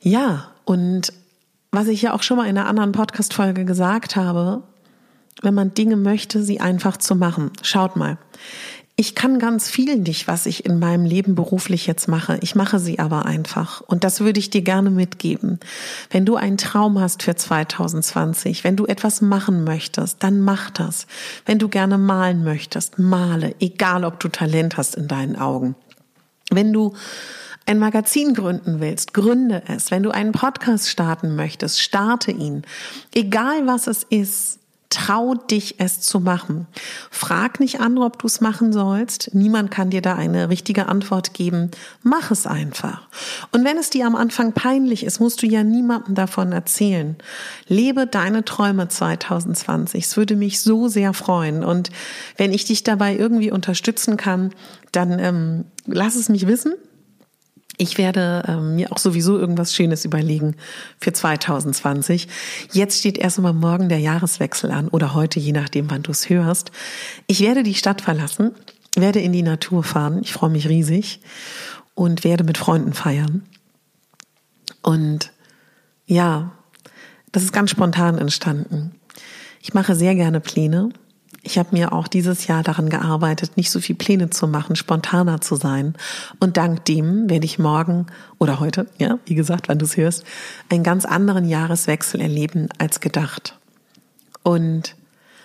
Ja, 0.00 0.50
und 0.64 1.12
was 1.70 1.88
ich 1.88 2.02
ja 2.02 2.12
auch 2.12 2.22
schon 2.22 2.36
mal 2.36 2.48
in 2.48 2.58
einer 2.58 2.68
anderen 2.68 2.92
Podcast-Folge 2.92 3.64
gesagt 3.64 4.16
habe, 4.16 4.62
wenn 5.42 5.54
man 5.54 5.74
Dinge 5.74 5.96
möchte, 5.96 6.42
sie 6.42 6.60
einfach 6.60 6.96
zu 6.96 7.14
machen. 7.14 7.50
Schaut 7.62 7.96
mal. 7.96 8.18
Ich 8.96 9.16
kann 9.16 9.40
ganz 9.40 9.68
viel 9.68 9.96
nicht, 9.96 10.28
was 10.28 10.46
ich 10.46 10.64
in 10.66 10.78
meinem 10.78 11.04
Leben 11.04 11.34
beruflich 11.34 11.88
jetzt 11.88 12.06
mache. 12.06 12.38
Ich 12.42 12.54
mache 12.54 12.78
sie 12.78 13.00
aber 13.00 13.26
einfach. 13.26 13.80
Und 13.80 14.04
das 14.04 14.20
würde 14.20 14.38
ich 14.38 14.50
dir 14.50 14.62
gerne 14.62 14.90
mitgeben. 14.90 15.58
Wenn 16.10 16.24
du 16.24 16.36
einen 16.36 16.58
Traum 16.58 17.00
hast 17.00 17.24
für 17.24 17.34
2020, 17.34 18.62
wenn 18.62 18.76
du 18.76 18.86
etwas 18.86 19.20
machen 19.20 19.64
möchtest, 19.64 20.22
dann 20.22 20.40
mach 20.40 20.70
das. 20.70 21.08
Wenn 21.44 21.58
du 21.58 21.68
gerne 21.68 21.98
malen 21.98 22.44
möchtest, 22.44 23.00
male, 23.00 23.56
egal 23.58 24.04
ob 24.04 24.20
du 24.20 24.28
Talent 24.28 24.76
hast 24.76 24.94
in 24.94 25.08
deinen 25.08 25.34
Augen. 25.34 25.74
Wenn 26.52 26.72
du 26.72 26.94
ein 27.66 27.80
Magazin 27.80 28.32
gründen 28.32 28.78
willst, 28.78 29.12
gründe 29.12 29.64
es. 29.66 29.90
Wenn 29.90 30.04
du 30.04 30.12
einen 30.12 30.30
Podcast 30.30 30.88
starten 30.88 31.34
möchtest, 31.34 31.80
starte 31.80 32.30
ihn. 32.30 32.62
Egal 33.12 33.66
was 33.66 33.88
es 33.88 34.04
ist, 34.04 34.60
Trau 34.94 35.34
dich, 35.34 35.80
es 35.80 36.00
zu 36.00 36.20
machen. 36.20 36.68
Frag 37.10 37.58
nicht 37.58 37.80
andere, 37.80 38.04
ob 38.04 38.20
du 38.20 38.28
es 38.28 38.40
machen 38.40 38.72
sollst. 38.72 39.34
Niemand 39.34 39.72
kann 39.72 39.90
dir 39.90 40.00
da 40.00 40.14
eine 40.14 40.50
richtige 40.50 40.86
Antwort 40.86 41.34
geben. 41.34 41.72
Mach 42.04 42.30
es 42.30 42.46
einfach. 42.46 43.02
Und 43.50 43.64
wenn 43.64 43.76
es 43.76 43.90
dir 43.90 44.06
am 44.06 44.14
Anfang 44.14 44.52
peinlich 44.52 45.02
ist, 45.02 45.18
musst 45.18 45.42
du 45.42 45.48
ja 45.48 45.64
niemandem 45.64 46.14
davon 46.14 46.52
erzählen. 46.52 47.16
Lebe 47.66 48.06
deine 48.06 48.44
Träume 48.44 48.86
2020. 48.86 50.04
Es 50.04 50.16
würde 50.16 50.36
mich 50.36 50.60
so 50.60 50.86
sehr 50.86 51.12
freuen. 51.12 51.64
Und 51.64 51.90
wenn 52.36 52.52
ich 52.52 52.64
dich 52.64 52.84
dabei 52.84 53.16
irgendwie 53.16 53.50
unterstützen 53.50 54.16
kann, 54.16 54.52
dann 54.92 55.18
ähm, 55.18 55.64
lass 55.86 56.14
es 56.14 56.28
mich 56.28 56.46
wissen. 56.46 56.74
Ich 57.76 57.98
werde 57.98 58.44
ähm, 58.46 58.76
mir 58.76 58.92
auch 58.92 58.98
sowieso 58.98 59.38
irgendwas 59.38 59.74
Schönes 59.74 60.04
überlegen 60.04 60.56
für 61.00 61.12
2020. 61.12 62.28
Jetzt 62.72 62.98
steht 62.98 63.18
erst 63.18 63.38
einmal 63.38 63.52
morgen 63.52 63.88
der 63.88 63.98
Jahreswechsel 63.98 64.70
an 64.70 64.88
oder 64.88 65.14
heute, 65.14 65.40
je 65.40 65.52
nachdem, 65.52 65.90
wann 65.90 66.02
du 66.02 66.12
es 66.12 66.28
hörst. 66.28 66.70
Ich 67.26 67.40
werde 67.40 67.62
die 67.62 67.74
Stadt 67.74 68.00
verlassen, 68.00 68.52
werde 68.96 69.20
in 69.20 69.32
die 69.32 69.42
Natur 69.42 69.82
fahren. 69.82 70.20
Ich 70.22 70.32
freue 70.32 70.50
mich 70.50 70.68
riesig 70.68 71.20
und 71.94 72.22
werde 72.22 72.44
mit 72.44 72.58
Freunden 72.58 72.92
feiern. 72.92 73.42
Und 74.82 75.32
ja, 76.06 76.52
das 77.32 77.42
ist 77.42 77.52
ganz 77.52 77.70
spontan 77.70 78.18
entstanden. 78.18 78.92
Ich 79.60 79.74
mache 79.74 79.96
sehr 79.96 80.14
gerne 80.14 80.40
Pläne 80.40 80.90
Ich 81.42 81.58
habe 81.58 81.70
mir 81.72 81.92
auch 81.92 82.08
dieses 82.08 82.46
Jahr 82.46 82.62
daran 82.62 82.88
gearbeitet, 82.88 83.56
nicht 83.56 83.70
so 83.70 83.80
viel 83.80 83.96
Pläne 83.96 84.30
zu 84.30 84.48
machen, 84.48 84.76
spontaner 84.76 85.40
zu 85.40 85.56
sein. 85.56 85.94
Und 86.40 86.56
dank 86.56 86.84
dem 86.86 87.28
werde 87.28 87.44
ich 87.44 87.58
morgen 87.58 88.06
oder 88.38 88.60
heute, 88.60 88.86
ja, 88.98 89.18
wie 89.26 89.34
gesagt, 89.34 89.68
wann 89.68 89.78
du 89.78 89.84
es 89.84 89.96
hörst, 89.96 90.24
einen 90.70 90.84
ganz 90.84 91.04
anderen 91.04 91.44
Jahreswechsel 91.46 92.20
erleben 92.20 92.68
als 92.78 93.00
gedacht. 93.00 93.58
Und 94.42 94.96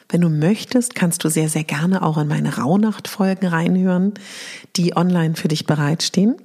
wenn 0.10 0.22
du 0.22 0.30
möchtest, 0.30 0.96
kannst 0.96 1.24
du 1.24 1.30
sehr, 1.30 1.50
sehr 1.50 1.64
gerne 1.64 2.02
auch 2.02 2.18
in 2.18 2.28
meine 2.28 2.58
Rauhnacht-Folgen 2.58 3.48
reinhören, 3.48 4.14
die 4.76 4.96
online 4.98 5.36
für 5.36 5.48
dich 5.48 5.68
bereitstehen. 5.68 6.36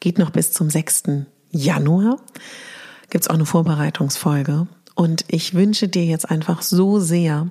Geht 0.00 0.18
noch 0.18 0.30
bis 0.30 0.52
zum 0.52 0.68
6. 0.68 1.04
Januar. 1.50 2.16
Gibt's 3.10 3.28
auch 3.28 3.34
eine 3.34 3.46
Vorbereitungsfolge. 3.46 4.66
Und 4.94 5.24
ich 5.28 5.54
wünsche 5.54 5.88
dir 5.88 6.04
jetzt 6.04 6.30
einfach 6.30 6.62
so 6.62 7.00
sehr, 7.00 7.48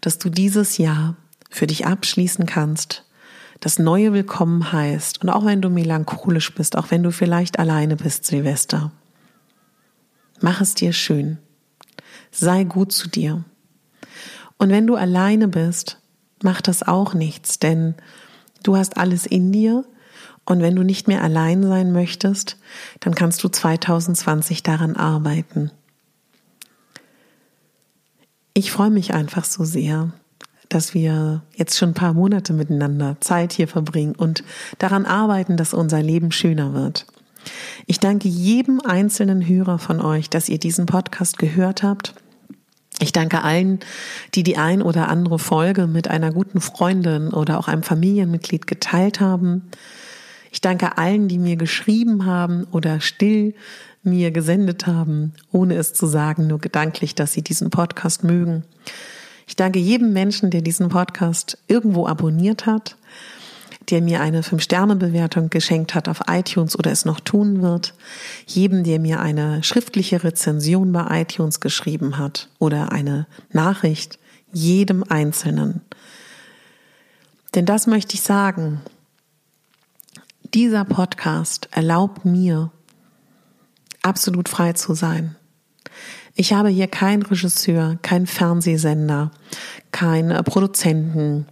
dass 0.00 0.18
du 0.18 0.30
dieses 0.30 0.78
Jahr 0.78 1.16
für 1.50 1.66
dich 1.66 1.86
abschließen 1.86 2.46
kannst, 2.46 3.04
das 3.60 3.78
Neue 3.78 4.12
willkommen 4.12 4.72
heißt. 4.72 5.22
Und 5.22 5.30
auch 5.30 5.44
wenn 5.44 5.60
du 5.60 5.70
melancholisch 5.70 6.54
bist, 6.54 6.76
auch 6.76 6.90
wenn 6.90 7.02
du 7.02 7.10
vielleicht 7.10 7.58
alleine 7.58 7.96
bist, 7.96 8.24
Silvester, 8.24 8.92
mach 10.40 10.60
es 10.60 10.74
dir 10.74 10.92
schön. 10.92 11.38
Sei 12.30 12.64
gut 12.64 12.92
zu 12.92 13.08
dir. 13.08 13.44
Und 14.58 14.70
wenn 14.70 14.86
du 14.86 14.94
alleine 14.94 15.48
bist, 15.48 16.00
macht 16.42 16.68
das 16.68 16.82
auch 16.82 17.14
nichts, 17.14 17.58
denn 17.58 17.94
du 18.62 18.76
hast 18.76 18.96
alles 18.96 19.26
in 19.26 19.50
dir. 19.50 19.84
Und 20.44 20.60
wenn 20.60 20.76
du 20.76 20.82
nicht 20.82 21.08
mehr 21.08 21.22
allein 21.22 21.62
sein 21.62 21.92
möchtest, 21.92 22.56
dann 23.00 23.14
kannst 23.14 23.42
du 23.42 23.48
2020 23.48 24.62
daran 24.62 24.96
arbeiten. 24.96 25.70
Ich 28.58 28.72
freue 28.72 28.90
mich 28.90 29.14
einfach 29.14 29.44
so 29.44 29.62
sehr, 29.62 30.10
dass 30.68 30.92
wir 30.92 31.42
jetzt 31.54 31.78
schon 31.78 31.90
ein 31.90 31.94
paar 31.94 32.12
Monate 32.12 32.52
miteinander 32.52 33.16
Zeit 33.20 33.52
hier 33.52 33.68
verbringen 33.68 34.16
und 34.16 34.42
daran 34.78 35.06
arbeiten, 35.06 35.56
dass 35.56 35.74
unser 35.74 36.02
Leben 36.02 36.32
schöner 36.32 36.74
wird. 36.74 37.06
Ich 37.86 38.00
danke 38.00 38.26
jedem 38.26 38.80
einzelnen 38.80 39.46
Hörer 39.46 39.78
von 39.78 40.00
euch, 40.00 40.28
dass 40.28 40.48
ihr 40.48 40.58
diesen 40.58 40.86
Podcast 40.86 41.38
gehört 41.38 41.84
habt. 41.84 42.16
Ich 42.98 43.12
danke 43.12 43.44
allen, 43.44 43.78
die 44.34 44.42
die 44.42 44.56
ein 44.56 44.82
oder 44.82 45.06
andere 45.06 45.38
Folge 45.38 45.86
mit 45.86 46.08
einer 46.08 46.32
guten 46.32 46.60
Freundin 46.60 47.28
oder 47.28 47.60
auch 47.60 47.68
einem 47.68 47.84
Familienmitglied 47.84 48.66
geteilt 48.66 49.20
haben. 49.20 49.70
Ich 50.50 50.60
danke 50.60 50.98
allen, 50.98 51.28
die 51.28 51.38
mir 51.38 51.54
geschrieben 51.54 52.26
haben 52.26 52.64
oder 52.72 53.00
still 53.00 53.54
mir 54.02 54.30
gesendet 54.30 54.86
haben, 54.86 55.34
ohne 55.52 55.74
es 55.76 55.92
zu 55.92 56.06
sagen, 56.06 56.46
nur 56.46 56.58
gedanklich, 56.58 57.14
dass 57.14 57.32
sie 57.32 57.42
diesen 57.42 57.70
Podcast 57.70 58.24
mögen. 58.24 58.64
Ich 59.46 59.56
danke 59.56 59.78
jedem 59.78 60.12
Menschen, 60.12 60.50
der 60.50 60.62
diesen 60.62 60.88
Podcast 60.88 61.58
irgendwo 61.68 62.06
abonniert 62.06 62.66
hat, 62.66 62.96
der 63.90 64.02
mir 64.02 64.20
eine 64.20 64.42
Fünf-Sterne-Bewertung 64.42 65.48
geschenkt 65.48 65.94
hat 65.94 66.08
auf 66.08 66.20
iTunes 66.28 66.78
oder 66.78 66.90
es 66.90 67.06
noch 67.06 67.20
tun 67.20 67.62
wird. 67.62 67.94
Jedem, 68.46 68.84
der 68.84 69.00
mir 69.00 69.20
eine 69.20 69.62
schriftliche 69.62 70.22
Rezension 70.22 70.92
bei 70.92 71.22
iTunes 71.22 71.60
geschrieben 71.60 72.18
hat 72.18 72.48
oder 72.58 72.92
eine 72.92 73.26
Nachricht. 73.50 74.18
Jedem 74.52 75.04
Einzelnen. 75.08 75.80
Denn 77.54 77.66
das 77.66 77.86
möchte 77.86 78.14
ich 78.14 78.22
sagen. 78.22 78.80
Dieser 80.54 80.84
Podcast 80.84 81.68
erlaubt 81.72 82.24
mir, 82.24 82.70
absolut 84.08 84.48
frei 84.48 84.72
zu 84.72 84.94
sein. 84.94 85.36
Ich 86.34 86.52
habe 86.52 86.70
hier 86.70 86.86
keinen 86.86 87.22
Regisseur, 87.22 87.98
keinen 88.02 88.26
Fernsehsender, 88.26 89.30
keinen 89.92 90.42
Produzenten, 90.44 91.46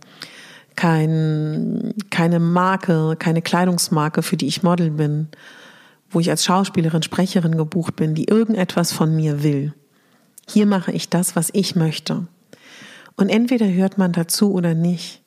kein, 0.74 1.92
keine 2.10 2.40
Marke, 2.40 3.16
keine 3.18 3.42
Kleidungsmarke, 3.42 4.22
für 4.22 4.36
die 4.36 4.46
ich 4.46 4.62
Model 4.62 4.90
bin, 4.90 5.28
wo 6.10 6.20
ich 6.20 6.30
als 6.30 6.44
Schauspielerin, 6.44 7.02
Sprecherin 7.02 7.56
gebucht 7.56 7.96
bin, 7.96 8.14
die 8.14 8.28
irgendetwas 8.28 8.92
von 8.92 9.14
mir 9.14 9.42
will. 9.42 9.74
Hier 10.48 10.66
mache 10.66 10.92
ich 10.92 11.10
das, 11.10 11.36
was 11.36 11.50
ich 11.52 11.76
möchte. 11.76 12.26
Und 13.16 13.28
entweder 13.28 13.70
hört 13.70 13.98
man 13.98 14.12
dazu 14.12 14.52
oder 14.52 14.74
nicht. 14.74 15.22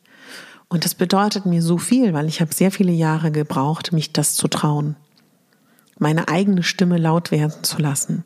Und 0.68 0.86
das 0.86 0.96
bedeutet 0.96 1.46
mir 1.46 1.62
so 1.62 1.78
viel, 1.78 2.14
weil 2.14 2.28
ich 2.28 2.42
habe 2.42 2.54
sehr 2.54 2.72
viele 2.72 2.92
Jahre 2.92 3.32
gebraucht, 3.32 3.92
mich 3.92 4.14
das 4.14 4.36
zu 4.36 4.48
trauen 4.48 4.96
meine 6.00 6.28
eigene 6.28 6.64
Stimme 6.64 6.98
laut 6.98 7.32
werden 7.32 7.64
zu 7.64 7.78
lassen 7.78 8.24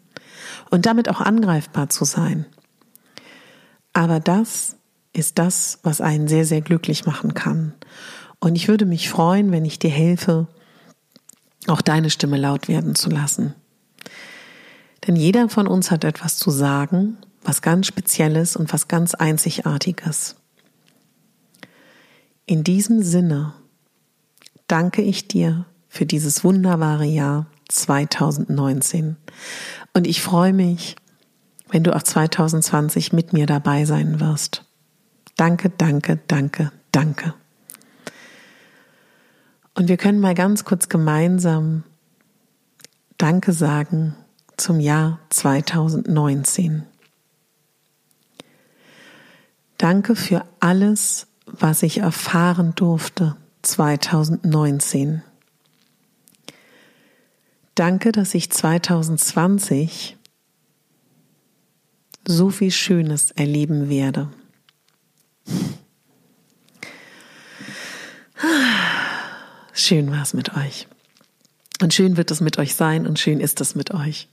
und 0.69 0.86
damit 0.86 1.09
auch 1.09 1.19
angreifbar 1.19 1.89
zu 1.89 2.05
sein. 2.05 2.45
Aber 3.91 4.19
das 4.19 4.77
ist 5.12 5.38
das, 5.38 5.79
was 5.83 6.01
einen 6.01 6.27
sehr, 6.27 6.45
sehr 6.45 6.62
glücklich 6.62 7.05
machen 7.05 7.33
kann. 7.33 7.73
Und 8.39 8.55
ich 8.55 8.67
würde 8.67 8.86
mich 8.86 9.09
freuen, 9.09 9.51
wenn 9.51 9.65
ich 9.65 9.79
dir 9.79 9.91
helfe, 9.91 10.47
auch 11.67 11.81
deine 11.81 12.09
Stimme 12.09 12.38
laut 12.38 12.67
werden 12.67 12.95
zu 12.95 13.09
lassen. 13.09 13.53
Denn 15.07 15.15
jeder 15.15 15.49
von 15.49 15.67
uns 15.67 15.91
hat 15.91 16.03
etwas 16.03 16.38
zu 16.38 16.49
sagen, 16.49 17.17
was 17.43 17.62
ganz 17.62 17.88
Spezielles 17.88 18.55
und 18.55 18.71
was 18.73 18.88
ganz 18.88 19.15
Einzigartiges. 19.15 20.36
In 22.45 22.63
diesem 22.63 23.03
Sinne 23.03 23.53
danke 24.67 25.01
ich 25.01 25.27
dir 25.27 25.65
für 25.88 26.05
dieses 26.05 26.43
wunderbare 26.43 27.05
Jahr 27.05 27.47
2019. 27.73 29.17
Und 29.93 30.07
ich 30.07 30.21
freue 30.21 30.53
mich, 30.53 30.95
wenn 31.69 31.83
du 31.83 31.95
auch 31.95 32.03
2020 32.03 33.13
mit 33.13 33.33
mir 33.33 33.45
dabei 33.45 33.86
sein 33.86 34.19
wirst. 34.19 34.63
Danke, 35.36 35.69
danke, 35.69 36.19
danke, 36.27 36.71
danke. 36.91 37.33
Und 39.73 39.88
wir 39.88 39.97
können 39.97 40.19
mal 40.19 40.36
ganz 40.36 40.65
kurz 40.65 40.88
gemeinsam 40.89 41.83
Danke 43.17 43.53
sagen 43.53 44.15
zum 44.57 44.79
Jahr 44.79 45.19
2019. 45.29 46.83
Danke 49.77 50.15
für 50.15 50.45
alles, 50.59 51.27
was 51.45 51.83
ich 51.83 51.97
erfahren 51.97 52.73
durfte 52.75 53.36
2019. 53.63 55.23
Danke, 57.75 58.12
dass 58.12 58.36
ich 58.36 58.51
2020 58.51 60.15
so 62.27 62.49
viel 62.49 62.71
Schönes 62.71 63.31
erleben 63.31 63.89
werde. 63.89 64.29
Schön 69.73 70.12
war 70.12 70.21
es 70.21 70.33
mit 70.33 70.55
euch. 70.55 70.88
Und 71.81 71.93
schön 71.93 72.15
wird 72.15 72.29
es 72.29 72.41
mit 72.41 72.59
euch 72.59 72.75
sein 72.75 73.07
und 73.07 73.17
schön 73.17 73.39
ist 73.39 73.59
es 73.59 73.73
mit 73.73 73.91
euch. 73.91 74.29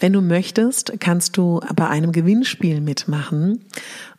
Wenn 0.00 0.12
du 0.12 0.20
möchtest, 0.20 0.92
kannst 0.98 1.36
du 1.36 1.60
bei 1.74 1.88
einem 1.88 2.10
Gewinnspiel 2.10 2.80
mitmachen. 2.80 3.64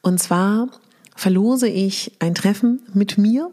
Und 0.01 0.19
zwar 0.19 0.69
verlose 1.15 1.67
ich 1.67 2.13
ein 2.19 2.33
Treffen 2.33 2.79
mit 2.93 3.17
mir, 3.17 3.51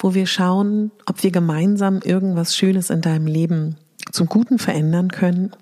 wo 0.00 0.14
wir 0.14 0.26
schauen, 0.26 0.90
ob 1.06 1.22
wir 1.22 1.30
gemeinsam 1.30 2.00
irgendwas 2.02 2.56
Schönes 2.56 2.90
in 2.90 3.00
deinem 3.00 3.26
Leben 3.28 3.76
zum 4.12 4.26
Guten 4.26 4.58
verändern 4.58 5.10
können, 5.10 5.52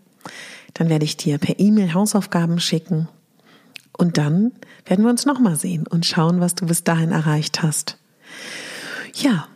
dann 0.74 0.88
werde 0.88 1.04
ich 1.04 1.16
dir 1.16 1.38
per 1.38 1.58
E-Mail 1.58 1.94
Hausaufgaben 1.94 2.60
schicken 2.60 3.08
und 3.96 4.18
dann 4.18 4.52
werden 4.84 5.04
wir 5.04 5.10
uns 5.10 5.26
nochmal 5.26 5.56
sehen 5.56 5.86
und 5.86 6.06
schauen, 6.06 6.40
was 6.40 6.54
du 6.54 6.66
bis 6.66 6.84
dahin 6.84 7.12
erreicht 7.12 7.62
hast. 7.62 7.98
Ja, 9.14 9.48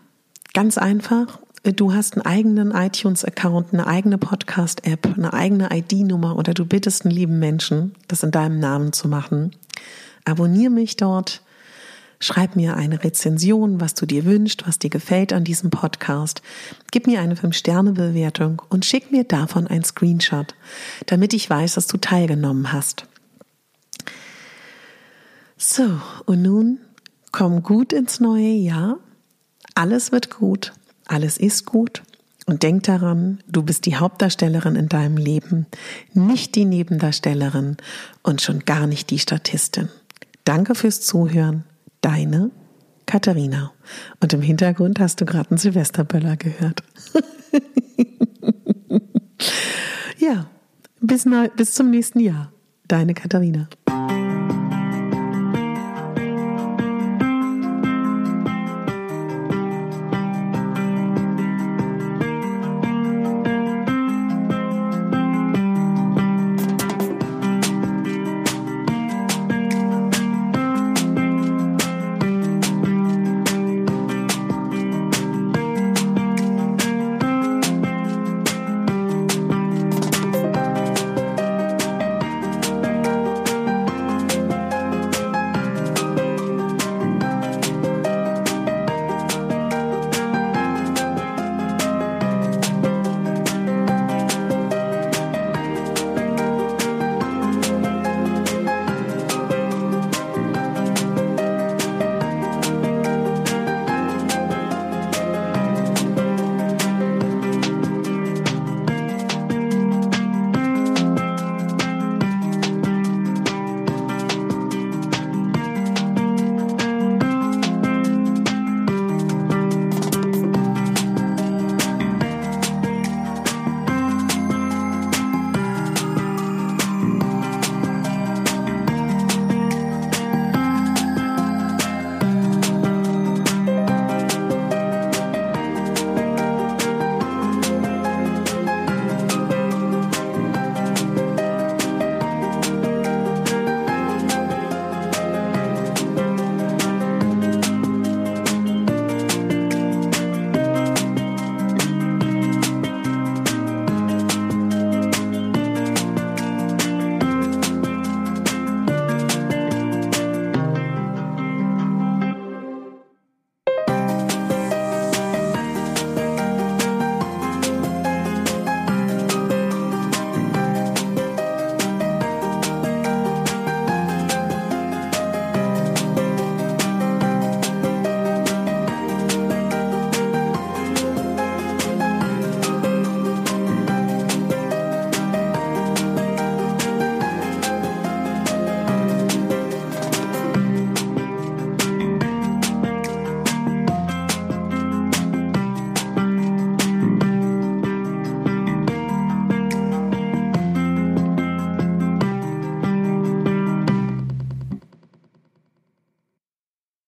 ganz 0.54 0.78
einfach. 0.78 1.38
Du 1.62 1.92
hast 1.92 2.14
einen 2.14 2.24
eigenen 2.24 2.70
iTunes-Account, 2.70 3.74
eine 3.74 3.86
eigene 3.86 4.16
Podcast-App, 4.16 5.14
eine 5.14 5.34
eigene 5.34 5.68
ID-Nummer 5.70 6.36
oder 6.38 6.54
du 6.54 6.64
bittest 6.64 7.04
einen 7.04 7.14
lieben 7.14 7.38
Menschen, 7.38 7.94
das 8.08 8.22
in 8.22 8.30
deinem 8.30 8.58
Namen 8.60 8.94
zu 8.94 9.08
machen. 9.08 9.54
Abonniere 10.24 10.70
mich 10.70 10.96
dort 10.96 11.42
Schreib 12.22 12.54
mir 12.54 12.76
eine 12.76 13.02
Rezension, 13.02 13.80
was 13.80 13.94
du 13.94 14.04
dir 14.04 14.26
wünschst, 14.26 14.66
was 14.68 14.78
dir 14.78 14.90
gefällt 14.90 15.32
an 15.32 15.42
diesem 15.42 15.70
Podcast. 15.70 16.42
Gib 16.90 17.06
mir 17.06 17.20
eine 17.22 17.34
5-Sterne-Bewertung 17.34 18.60
und 18.68 18.84
schick 18.84 19.10
mir 19.10 19.24
davon 19.24 19.66
ein 19.66 19.82
Screenshot, 19.84 20.54
damit 21.06 21.32
ich 21.32 21.48
weiß, 21.48 21.74
dass 21.74 21.86
du 21.86 21.96
teilgenommen 21.96 22.74
hast. 22.74 23.06
So, 25.56 25.98
und 26.26 26.42
nun 26.42 26.78
komm 27.32 27.62
gut 27.62 27.94
ins 27.94 28.20
neue 28.20 28.52
Jahr. 28.52 28.98
Alles 29.74 30.12
wird 30.12 30.28
gut, 30.30 30.74
alles 31.06 31.38
ist 31.38 31.64
gut. 31.64 32.02
Und 32.44 32.62
denk 32.62 32.82
daran, 32.82 33.38
du 33.48 33.62
bist 33.62 33.86
die 33.86 33.96
Hauptdarstellerin 33.96 34.76
in 34.76 34.88
deinem 34.88 35.16
Leben, 35.16 35.66
nicht 36.12 36.54
die 36.54 36.64
Nebendarstellerin 36.66 37.78
und 38.22 38.42
schon 38.42 38.60
gar 38.60 38.86
nicht 38.86 39.08
die 39.10 39.18
Statistin. 39.18 39.88
Danke 40.44 40.74
fürs 40.74 41.00
Zuhören. 41.00 41.64
Deine 42.00 42.50
Katharina. 43.06 43.72
Und 44.20 44.32
im 44.32 44.42
Hintergrund 44.42 45.00
hast 45.00 45.20
du 45.20 45.24
gerade 45.24 45.50
einen 45.50 45.58
Silvesterböller 45.58 46.36
gehört. 46.36 46.82
ja, 50.18 50.46
bis, 51.00 51.26
bis 51.56 51.74
zum 51.74 51.90
nächsten 51.90 52.20
Jahr. 52.20 52.52
Deine 52.86 53.14
Katharina. 53.14 53.68